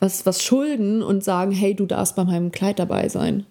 was, 0.00 0.26
was 0.26 0.42
schulden 0.42 1.02
und 1.02 1.22
sagen, 1.22 1.52
hey, 1.52 1.74
du 1.74 1.86
darfst 1.86 2.16
bei 2.16 2.24
meinem 2.24 2.50
Kleid 2.50 2.78
dabei 2.78 3.08
sein. 3.08 3.46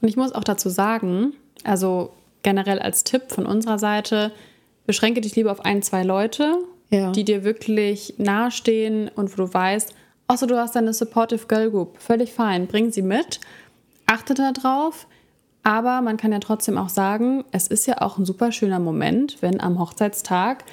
Und 0.00 0.08
ich 0.08 0.16
muss 0.16 0.32
auch 0.32 0.44
dazu 0.44 0.68
sagen, 0.70 1.34
also 1.64 2.12
generell 2.42 2.78
als 2.78 3.04
Tipp 3.04 3.24
von 3.28 3.44
unserer 3.44 3.78
Seite, 3.78 4.32
beschränke 4.86 5.20
dich 5.20 5.36
lieber 5.36 5.52
auf 5.52 5.64
ein, 5.64 5.82
zwei 5.82 6.02
Leute, 6.04 6.58
ja. 6.90 7.12
die 7.12 7.24
dir 7.24 7.44
wirklich 7.44 8.14
nahestehen 8.18 9.08
und 9.14 9.32
wo 9.32 9.44
du 9.44 9.52
weißt, 9.52 9.94
außer 10.28 10.46
du 10.46 10.56
hast 10.56 10.74
deine 10.74 10.94
Supportive 10.94 11.46
Girl 11.46 11.70
Group, 11.70 11.98
völlig 11.98 12.32
fein, 12.32 12.66
bring 12.66 12.90
sie 12.90 13.02
mit, 13.02 13.40
achte 14.06 14.34
darauf. 14.34 15.06
Aber 15.62 16.00
man 16.00 16.16
kann 16.16 16.32
ja 16.32 16.38
trotzdem 16.38 16.78
auch 16.78 16.88
sagen, 16.88 17.44
es 17.52 17.66
ist 17.66 17.86
ja 17.86 18.00
auch 18.00 18.16
ein 18.16 18.24
super 18.24 18.50
schöner 18.50 18.78
Moment, 18.78 19.42
wenn 19.42 19.60
am 19.60 19.78
Hochzeitstag 19.78 20.64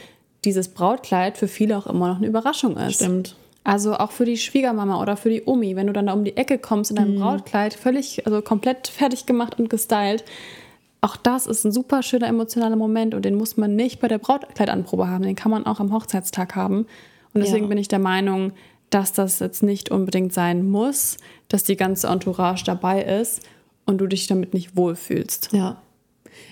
dieses 0.45 0.69
Brautkleid 0.69 1.37
für 1.37 1.49
viele 1.49 1.77
auch 1.77 1.87
immer 1.87 2.07
noch 2.07 2.17
eine 2.17 2.27
Überraschung 2.27 2.77
ist. 2.77 2.95
Stimmt. 2.95 3.35
Also 3.67 3.95
auch 3.97 4.11
für 4.11 4.23
die 4.23 4.37
Schwiegermama 4.37 5.01
oder 5.01 5.17
für 5.17 5.29
die 5.29 5.43
Omi, 5.45 5.75
wenn 5.75 5.87
du 5.87 5.93
dann 5.93 6.05
da 6.05 6.13
um 6.13 6.23
die 6.23 6.37
Ecke 6.37 6.57
kommst 6.57 6.89
in 6.89 6.95
deinem 6.95 7.15
mhm. 7.15 7.19
Brautkleid, 7.19 7.73
völlig, 7.73 8.25
also 8.25 8.41
komplett 8.41 8.87
fertig 8.97 9.25
gemacht 9.25 9.59
und 9.59 9.69
gestylt. 9.69 10.23
Auch 11.01 11.17
das 11.17 11.47
ist 11.47 11.65
ein 11.65 11.73
super 11.73 12.01
schöner 12.01 12.27
emotionaler 12.27 12.77
Moment 12.77 13.13
und 13.13 13.25
den 13.25 13.35
muss 13.35 13.57
man 13.57 13.75
nicht 13.75 13.99
bei 13.99 14.07
der 14.07 14.19
Brautkleidanprobe 14.19 15.09
haben, 15.09 15.25
den 15.25 15.35
kann 15.35 15.51
man 15.51 15.65
auch 15.65 15.81
am 15.81 15.91
Hochzeitstag 15.91 16.55
haben. 16.55 16.87
Und 17.33 17.41
deswegen 17.43 17.65
ja. 17.65 17.67
bin 17.67 17.77
ich 17.77 17.89
der 17.89 17.99
Meinung, 17.99 18.53
dass 18.89 19.11
das 19.11 19.39
jetzt 19.39 19.63
nicht 19.63 19.91
unbedingt 19.91 20.31
sein 20.31 20.65
muss, 20.65 21.17
dass 21.49 21.65
die 21.65 21.75
ganze 21.75 22.07
Entourage 22.07 22.63
dabei 22.63 23.03
ist 23.03 23.41
und 23.85 23.97
du 23.97 24.07
dich 24.07 24.27
damit 24.27 24.53
nicht 24.53 24.77
wohlfühlst. 24.77 25.49
Ja. 25.51 25.81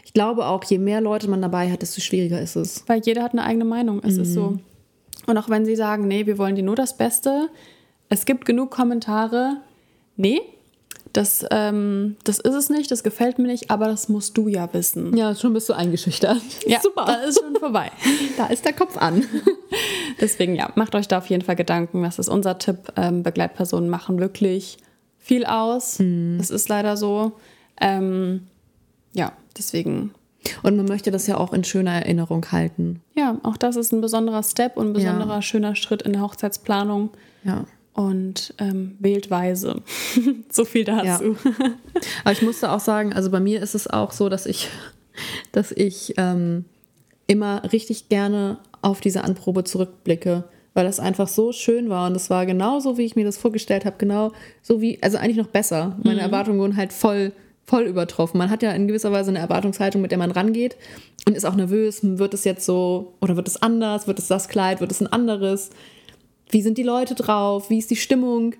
Ich 0.03 0.11
glaube 0.11 0.47
auch, 0.47 0.65
je 0.65 0.79
mehr 0.79 0.99
Leute 0.99 1.29
man 1.29 1.41
dabei 1.41 1.71
hat, 1.71 1.81
desto 1.81 2.01
schwieriger 2.01 2.41
ist 2.41 2.57
es. 2.57 2.83
Weil 2.87 2.99
jeder 3.05 3.23
hat 3.23 3.31
eine 3.31 3.45
eigene 3.45 3.63
Meinung. 3.63 4.01
Es 4.03 4.17
mhm. 4.17 4.21
ist 4.23 4.33
so. 4.33 4.59
Und 5.27 5.37
auch 5.37 5.49
wenn 5.49 5.65
sie 5.65 5.75
sagen, 5.75 6.07
nee, 6.07 6.25
wir 6.25 6.37
wollen 6.37 6.55
dir 6.55 6.63
nur 6.63 6.75
das 6.75 6.97
Beste, 6.97 7.49
es 8.09 8.25
gibt 8.25 8.45
genug 8.45 8.71
Kommentare, 8.71 9.57
nee, 10.15 10.41
das, 11.13 11.45
ähm, 11.49 12.17
das 12.25 12.39
ist 12.39 12.53
es 12.53 12.69
nicht, 12.69 12.91
das 12.91 13.01
gefällt 13.01 13.39
mir 13.39 13.47
nicht, 13.47 13.71
aber 13.71 13.87
das 13.87 14.09
musst 14.09 14.37
du 14.37 14.47
ja 14.49 14.71
wissen. 14.73 15.15
Ja, 15.15 15.33
schon 15.33 15.53
bist 15.53 15.69
du 15.69 15.73
eingeschüchtert. 15.73 16.41
Ja, 16.67 16.81
super. 16.81 17.05
Da 17.05 17.13
ist 17.15 17.39
schon 17.39 17.55
vorbei. 17.55 17.91
da 18.37 18.47
ist 18.47 18.65
der 18.65 18.73
Kopf 18.73 18.97
an. 18.97 19.23
Deswegen, 20.19 20.55
ja, 20.55 20.71
macht 20.75 20.93
euch 20.93 21.07
da 21.07 21.19
auf 21.19 21.27
jeden 21.27 21.43
Fall 21.43 21.55
Gedanken. 21.55 22.03
Das 22.03 22.19
ist 22.19 22.27
unser 22.27 22.57
Tipp. 22.57 22.91
Ähm, 22.97 23.23
Begleitpersonen 23.23 23.89
machen 23.89 24.19
wirklich 24.19 24.77
viel 25.17 25.45
aus. 25.45 25.99
Mhm. 25.99 26.37
Das 26.37 26.49
ist 26.49 26.67
leider 26.67 26.97
so. 26.97 27.33
Ähm, 27.79 28.47
ja, 29.13 29.31
deswegen 29.57 30.11
und 30.63 30.77
man 30.77 30.85
möchte 30.85 31.11
das 31.11 31.27
ja 31.27 31.37
auch 31.37 31.53
in 31.53 31.63
schöner 31.63 31.93
Erinnerung 31.93 32.45
halten. 32.51 33.01
Ja, 33.15 33.39
auch 33.43 33.57
das 33.57 33.75
ist 33.75 33.91
ein 33.91 34.01
besonderer 34.01 34.43
Step 34.43 34.77
und 34.77 34.87
ein 34.87 34.93
besonderer 34.93 35.35
ja. 35.35 35.41
schöner 35.41 35.75
Schritt 35.75 36.01
in 36.01 36.13
der 36.13 36.21
Hochzeitsplanung. 36.21 37.09
Ja. 37.43 37.65
Und 37.93 38.53
ähm, 38.57 38.97
wählt 38.99 39.31
weise. 39.31 39.81
so 40.49 40.65
viel 40.65 40.83
dazu. 40.83 41.05
Ja. 41.05 41.19
Aber 42.23 42.31
ich 42.31 42.41
musste 42.41 42.71
auch 42.71 42.81
sagen, 42.81 43.13
also 43.13 43.31
bei 43.31 43.39
mir 43.39 43.61
ist 43.61 43.73
es 43.73 43.87
auch 43.87 44.11
so, 44.11 44.27
dass 44.27 44.45
ich, 44.45 44.69
dass 45.51 45.71
ich 45.71 46.13
ähm, 46.17 46.65
immer 47.27 47.71
richtig 47.71 48.09
gerne 48.09 48.57
auf 48.81 49.01
diese 49.01 49.23
Anprobe 49.23 49.63
zurückblicke, 49.63 50.43
weil 50.73 50.85
das 50.85 50.99
einfach 50.99 51.27
so 51.27 51.53
schön 51.53 51.89
war 51.89 52.07
und 52.07 52.15
es 52.15 52.29
war 52.29 52.45
genauso, 52.45 52.97
wie 52.97 53.05
ich 53.05 53.15
mir 53.15 53.25
das 53.25 53.37
vorgestellt 53.37 53.85
habe, 53.85 53.95
genau 53.97 54.33
so 54.61 54.81
wie, 54.81 55.01
also 55.01 55.17
eigentlich 55.17 55.37
noch 55.37 55.47
besser. 55.47 55.97
Meine 56.03 56.15
mhm. 56.15 56.25
Erwartungen 56.25 56.59
wurden 56.59 56.75
halt 56.75 56.91
voll 56.93 57.31
voll 57.65 57.83
übertroffen. 57.83 58.37
Man 58.37 58.49
hat 58.49 58.63
ja 58.63 58.71
in 58.71 58.87
gewisser 58.87 59.11
Weise 59.11 59.29
eine 59.29 59.39
Erwartungshaltung, 59.39 60.01
mit 60.01 60.11
der 60.11 60.17
man 60.17 60.31
rangeht 60.31 60.75
und 61.27 61.35
ist 61.35 61.45
auch 61.45 61.55
nervös. 61.55 61.99
Wird 62.03 62.33
es 62.33 62.43
jetzt 62.43 62.65
so 62.65 63.15
oder 63.21 63.35
wird 63.35 63.47
es 63.47 63.61
anders? 63.61 64.07
Wird 64.07 64.19
es 64.19 64.27
das 64.27 64.47
Kleid? 64.47 64.81
Wird 64.81 64.91
es 64.91 65.01
ein 65.01 65.07
anderes? 65.07 65.71
Wie 66.49 66.61
sind 66.61 66.77
die 66.77 66.83
Leute 66.83 67.15
drauf? 67.15 67.69
Wie 67.69 67.79
ist 67.79 67.89
die 67.89 67.95
Stimmung? 67.95 68.55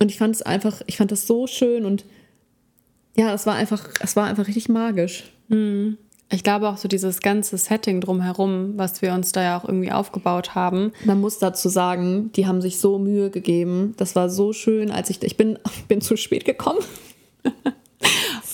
Und 0.00 0.10
ich 0.10 0.18
fand 0.18 0.34
es 0.34 0.42
einfach, 0.42 0.80
ich 0.86 0.96
fand 0.96 1.12
das 1.12 1.26
so 1.26 1.46
schön 1.46 1.84
und 1.84 2.04
ja, 3.16 3.34
es 3.34 3.46
war 3.46 3.54
einfach, 3.54 3.88
es 4.00 4.14
war 4.16 4.26
einfach 4.26 4.46
richtig 4.46 4.68
magisch. 4.68 5.24
Mhm. 5.48 5.98
Ich 6.30 6.44
glaube 6.44 6.68
auch 6.68 6.76
so 6.76 6.88
dieses 6.88 7.20
ganze 7.20 7.56
Setting 7.56 8.00
drumherum, 8.00 8.74
was 8.76 9.00
wir 9.00 9.14
uns 9.14 9.32
da 9.32 9.42
ja 9.42 9.58
auch 9.58 9.64
irgendwie 9.64 9.90
aufgebaut 9.90 10.54
haben. 10.54 10.92
Man 11.04 11.20
muss 11.20 11.38
dazu 11.38 11.68
sagen, 11.68 12.30
die 12.32 12.46
haben 12.46 12.60
sich 12.60 12.78
so 12.78 12.98
Mühe 12.98 13.30
gegeben. 13.30 13.94
Das 13.96 14.14
war 14.14 14.28
so 14.28 14.52
schön, 14.52 14.90
als 14.90 15.10
ich, 15.10 15.22
ich 15.22 15.36
bin, 15.36 15.58
bin 15.88 16.00
zu 16.00 16.16
spät 16.16 16.44
gekommen. 16.44 16.80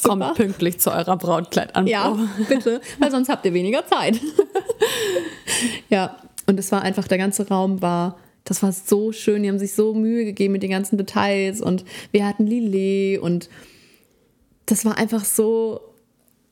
Kommt 0.05 0.35
pünktlich 0.35 0.79
zu 0.81 0.91
eurer 0.91 1.17
Brautkleidanprobe. 1.17 1.91
Ja, 1.91 2.17
bitte, 2.49 2.81
weil 2.99 3.11
sonst 3.11 3.29
habt 3.29 3.45
ihr 3.45 3.55
weniger 3.55 3.87
Zeit. 3.87 4.21
ja, 5.89 6.17
und 6.47 6.59
es 6.59 6.71
war 6.73 6.83
einfach, 6.83 7.09
der 7.09 7.19
ganze 7.19 7.49
Raum 7.49 7.83
war, 7.83 8.19
das 8.45 8.63
war 8.63 8.73
so 8.73 9.13
schön. 9.13 9.43
Die 9.43 9.49
haben 9.49 9.59
sich 9.59 9.75
so 9.75 9.95
Mühe 9.95 10.25
gegeben 10.25 10.53
mit 10.53 10.63
den 10.63 10.71
ganzen 10.71 10.99
Details 10.99 11.61
und 11.61 11.85
wir 12.13 12.27
hatten 12.27 12.47
Lillet 12.47 13.19
und 13.21 13.49
das 14.67 14.85
war 14.85 14.99
einfach 14.99 15.25
so 15.25 15.81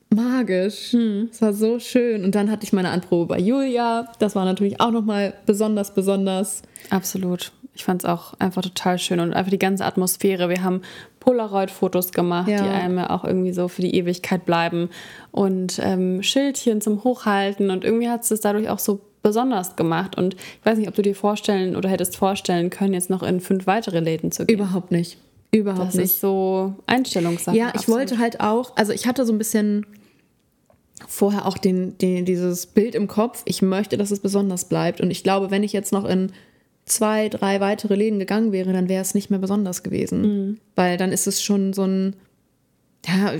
magisch. 0.09 0.91
Hm. 0.93 1.29
Es 1.31 1.41
war 1.41 1.53
so 1.53 1.79
schön. 1.79 2.23
Und 2.23 2.35
dann 2.35 2.49
hatte 2.51 2.65
ich 2.65 2.73
meine 2.73 2.89
Anprobe 2.89 3.27
bei 3.27 3.39
Julia. 3.39 4.11
Das 4.19 4.35
war 4.35 4.45
natürlich 4.45 4.79
auch 4.79 4.91
nochmal 4.91 5.33
besonders, 5.45 5.93
besonders. 5.93 6.61
Absolut. 6.89 7.51
Ich 7.75 7.83
fand 7.85 8.03
es 8.03 8.09
auch 8.09 8.33
einfach 8.39 8.61
total 8.61 8.99
schön 8.99 9.19
und 9.19 9.33
einfach 9.33 9.49
die 9.49 9.57
ganze 9.59 9.83
Atmosphäre. 9.85 10.47
Wir 10.49 10.63
haben 10.63 10.81
Polaroid-Fotos 11.19 12.11
gemacht, 12.11 12.47
Ja. 12.49 12.61
die 12.61 12.69
einem 12.69 12.99
auch 12.99 13.23
irgendwie 13.23 13.53
so 13.53 13.67
für 13.67 13.81
die 13.81 13.95
Ewigkeit 13.95 14.45
bleiben 14.45 14.89
und 15.31 15.79
ähm, 15.81 16.21
Schildchen 16.21 16.81
zum 16.81 17.03
Hochhalten 17.03 17.71
und 17.71 17.83
irgendwie 17.83 18.09
hat 18.09 18.23
es 18.23 18.31
es 18.31 18.41
dadurch 18.41 18.69
auch 18.69 18.79
so 18.79 18.99
besonders 19.23 19.75
gemacht. 19.75 20.17
Und 20.17 20.35
ich 20.35 20.65
weiß 20.65 20.77
nicht, 20.77 20.87
ob 20.87 20.95
du 20.95 21.01
dir 21.01 21.15
vorstellen 21.15 21.75
oder 21.75 21.89
hättest 21.89 22.15
vorstellen 22.17 22.69
können, 22.69 22.93
jetzt 22.93 23.09
noch 23.09 23.23
in 23.23 23.39
fünf 23.39 23.65
weitere 23.65 23.99
Läden 24.01 24.31
zu 24.31 24.45
gehen. 24.45 24.55
Überhaupt 24.59 24.91
nicht. 24.91 25.17
Überhaupt 25.51 25.87
das 25.89 25.95
nicht. 25.95 26.05
ist 26.05 26.19
so 26.21 26.75
Einstellungssache. 26.87 27.55
Ja, 27.55 27.69
ich 27.69 27.75
absolut. 27.75 27.99
wollte 27.99 28.19
halt 28.19 28.39
auch, 28.41 28.75
also 28.75 28.91
ich 28.91 29.07
hatte 29.07 29.25
so 29.25 29.31
ein 29.31 29.37
bisschen 29.37 29.85
vorher 31.07 31.45
auch 31.45 31.57
den, 31.57 31.97
den, 31.97 32.25
dieses 32.25 32.65
Bild 32.65 32.95
im 32.95 33.07
Kopf, 33.07 33.41
ich 33.45 33.61
möchte, 33.61 33.97
dass 33.97 34.11
es 34.11 34.19
besonders 34.19 34.65
bleibt. 34.65 34.99
Und 35.01 35.09
ich 35.11 35.23
glaube, 35.23 35.51
wenn 35.51 35.63
ich 35.63 35.73
jetzt 35.73 35.91
noch 35.91 36.05
in 36.05 36.31
zwei, 36.85 37.29
drei 37.29 37.59
weitere 37.59 37.95
Läden 37.95 38.19
gegangen 38.19 38.51
wäre, 38.51 38.73
dann 38.73 38.89
wäre 38.89 39.01
es 39.01 39.13
nicht 39.13 39.29
mehr 39.29 39.39
besonders 39.39 39.83
gewesen. 39.83 40.21
Mhm. 40.21 40.57
Weil 40.75 40.97
dann 40.97 41.11
ist 41.11 41.27
es 41.27 41.41
schon 41.41 41.73
so 41.73 41.83
ein 41.83 42.15
ja, 43.05 43.33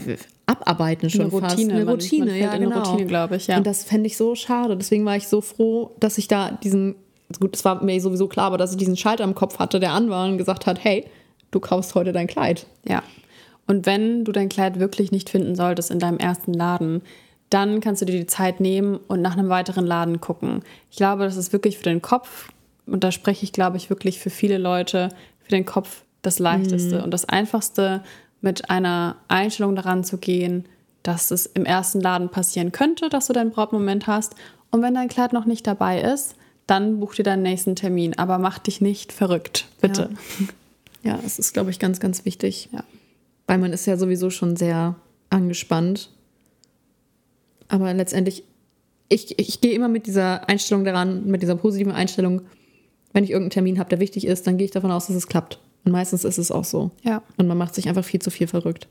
Abarbeiten 0.46 1.10
schon 1.10 1.22
Eine 1.22 1.32
fast. 1.32 1.54
Routine. 1.54 1.74
Eine 1.74 1.86
Man- 1.86 1.94
Routine, 1.94 2.26
man 2.26 2.36
ja, 2.36 2.52
eine 2.52 2.66
genau. 2.66 2.82
Routine, 2.82 3.08
glaube 3.08 3.36
ich, 3.38 3.48
ja. 3.48 3.58
Und 3.58 3.66
das 3.68 3.84
fände 3.84 4.08
ich 4.08 4.18
so 4.18 4.36
schade. 4.36 4.76
Deswegen 4.76 5.06
war 5.06 5.16
ich 5.16 5.28
so 5.28 5.42
froh, 5.42 5.92
dass 6.00 6.18
ich 6.18 6.28
da 6.28 6.52
diesen, 6.52 6.96
gut, 7.40 7.56
es 7.56 7.64
war 7.64 7.84
mir 7.84 8.00
sowieso 8.02 8.28
klar, 8.28 8.48
aber 8.48 8.58
dass 8.58 8.72
ich 8.72 8.78
diesen 8.78 8.98
Schalter 8.98 9.24
im 9.24 9.36
Kopf 9.36 9.60
hatte, 9.60 9.80
der 9.80 9.94
an 9.94 10.10
war 10.10 10.28
und 10.28 10.38
gesagt 10.38 10.66
hat, 10.66 10.84
hey, 10.84 11.06
du 11.52 11.60
kaufst 11.60 11.96
heute 11.96 12.12
dein 12.12 12.28
Kleid. 12.28 12.66
Ja. 12.88 13.04
Und 13.68 13.86
wenn 13.86 14.26
du 14.26 14.34
dein 14.34 14.50
Kleid 14.50 14.80
wirklich 14.80 15.12
nicht 15.12 15.30
finden 15.30 15.56
solltest 15.56 15.92
in 15.92 16.00
deinem 16.00 16.18
ersten 16.18 16.54
Laden, 16.54 17.02
dann 17.50 17.80
kannst 17.80 18.02
du 18.02 18.06
dir 18.06 18.20
die 18.20 18.26
Zeit 18.26 18.60
nehmen 18.60 19.00
und 19.08 19.22
nach 19.22 19.38
einem 19.38 19.48
weiteren 19.48 19.86
Laden 19.86 20.20
gucken. 20.20 20.62
Ich 20.90 20.98
glaube, 20.98 21.24
das 21.24 21.38
ist 21.38 21.54
wirklich 21.54 21.78
für 21.78 21.84
den 21.84 22.02
Kopf, 22.02 22.50
und 22.86 23.04
da 23.04 23.12
spreche 23.12 23.44
ich, 23.44 23.54
glaube 23.54 23.78
ich, 23.78 23.90
wirklich 23.90 24.20
für 24.20 24.30
viele 24.30 24.58
Leute, 24.58 25.10
für 25.40 25.50
den 25.50 25.66
Kopf 25.66 26.04
das 26.22 26.40
Leichteste 26.40 27.04
und 27.04 27.12
das 27.12 27.26
Einfachste, 27.26 28.04
mit 28.42 28.70
einer 28.70 29.16
Einstellung 29.30 29.76
daran 29.76 30.04
zu 30.04 30.18
gehen, 30.18 30.66
dass 31.02 31.32
es 31.32 31.46
im 31.46 31.66
ersten 31.66 32.02
Laden 32.02 32.30
passieren 32.30 32.72
könnte, 32.72 33.10
dass 33.10 33.28
du 33.28 33.34
deinen 33.34 33.52
Brautmoment 33.52 34.08
hast. 34.08 34.36
Und 34.72 34.82
wenn 34.82 34.94
dein 34.94 35.08
Kleid 35.08 35.34
noch 35.34 35.46
nicht 35.46 35.66
dabei 35.66 36.02
ist, 36.02 36.36
dann 36.68 37.00
buch 37.00 37.16
dir 37.16 37.24
deinen 37.24 37.44
nächsten 37.44 37.76
Termin. 37.76 38.18
Aber 38.18 38.38
mach 38.38 38.60
dich 38.60 38.82
nicht 38.82 39.12
verrückt, 39.12 39.68
bitte. 39.82 40.10
Ja, 41.04 41.20
das 41.22 41.40
ist, 41.40 41.54
glaube 41.54 41.70
ich, 41.70 41.80
ganz, 41.80 42.00
ganz 42.00 42.26
wichtig. 42.26 42.70
Ja. 42.72 42.84
Weil 43.48 43.58
man 43.58 43.74
ist 43.74 43.86
ja 43.86 43.98
sowieso 43.98 44.30
schon 44.30 44.56
sehr 44.56 44.96
angespannt. 45.30 46.10
Aber 47.68 47.94
letztendlich, 47.94 48.44
ich, 49.10 49.38
ich 49.38 49.60
gehe 49.60 49.74
immer 49.74 49.90
mit 49.90 50.08
dieser 50.08 50.48
Einstellung 50.48 50.86
daran, 50.86 51.26
mit 51.26 51.42
dieser 51.42 51.56
positiven 51.56 51.92
Einstellung, 51.92 52.42
wenn 53.14 53.24
ich 53.24 53.30
irgendeinen 53.32 53.52
Termin 53.52 53.80
habe, 53.80 53.90
der 53.90 54.00
wichtig 54.00 54.26
ist, 54.28 54.46
dann 54.48 54.58
gehe 54.58 54.66
ich 54.66 54.72
davon 54.72 54.92
aus, 54.92 55.08
dass 55.08 55.16
es 55.16 55.28
klappt. 55.28 55.60
Und 55.86 55.92
meistens 55.92 56.24
ist 56.24 56.38
es 56.38 56.52
auch 56.52 56.64
so. 56.66 56.92
Ja. 57.04 57.22
Und 57.38 57.48
man 57.48 57.58
macht 57.58 57.76
sich 57.76 57.88
einfach 57.90 58.04
viel 58.06 58.22
zu 58.22 58.32
viel 58.32 58.48
verrückt. 58.48 58.88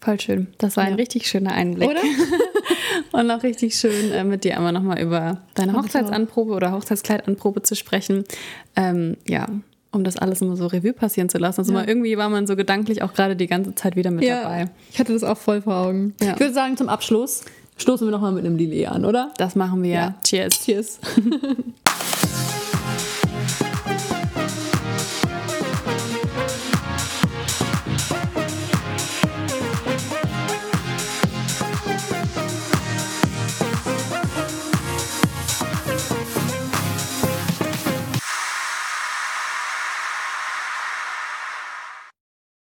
Voll 0.00 0.20
schön. 0.20 0.48
Das 0.58 0.76
war 0.76 0.84
ein 0.84 0.90
Ja. 0.90 0.96
richtig 0.96 1.26
schöner 1.28 1.52
Einblick. 1.52 1.88
Oder? 1.88 2.00
Und 3.12 3.30
auch 3.30 3.42
richtig 3.42 3.74
schön, 3.76 4.10
äh, 4.12 4.22
mit 4.24 4.44
dir 4.44 4.56
einmal 4.56 4.72
nochmal 4.72 5.00
über 5.00 5.40
deine. 5.54 5.72
Hochzeitsanprobe 5.72 6.52
oder 6.52 6.72
Hochzeitskleidanprobe 6.72 7.62
zu 7.62 7.74
sprechen. 7.74 8.24
Ähm, 8.76 9.16
ja, 9.26 9.46
um 9.92 10.04
das 10.04 10.16
alles 10.16 10.42
immer 10.42 10.56
so 10.56 10.66
Revue 10.66 10.92
passieren 10.92 11.28
zu 11.30 11.38
lassen. 11.38 11.60
Also 11.60 11.72
Ja. 11.72 11.78
mal 11.78 11.88
irgendwie 11.88 12.18
war 12.18 12.28
man 12.28 12.46
so 12.46 12.54
gedanklich 12.56 13.02
auch 13.02 13.14
gerade 13.14 13.34
die 13.36 13.46
ganze 13.46 13.74
Zeit 13.76 13.96
wieder 13.96 14.10
mit 14.10 14.28
dabei. 14.28 14.66
ich 14.90 14.98
hatte 14.98 15.12
das 15.14 15.22
auch 15.24 15.38
voll 15.38 15.62
vor 15.62 15.74
Augen. 15.76 16.14
Ja. 16.20 16.34
Ich 16.34 16.40
würde 16.40 16.52
sagen, 16.52 16.76
zum 16.76 16.88
Abschluss 16.90 17.44
stoßen 17.78 18.06
wir 18.06 18.10
nochmal 18.12 18.32
mit 18.32 18.44
einem 18.44 18.56
Lillet 18.56 18.88
an, 18.88 19.04
oder? 19.06 19.32
Das 19.38 19.54
machen 19.56 19.82
wir. 19.82 19.90
Ja. 19.94 20.14
Cheers. 20.22 20.64
Cheers. 20.64 21.00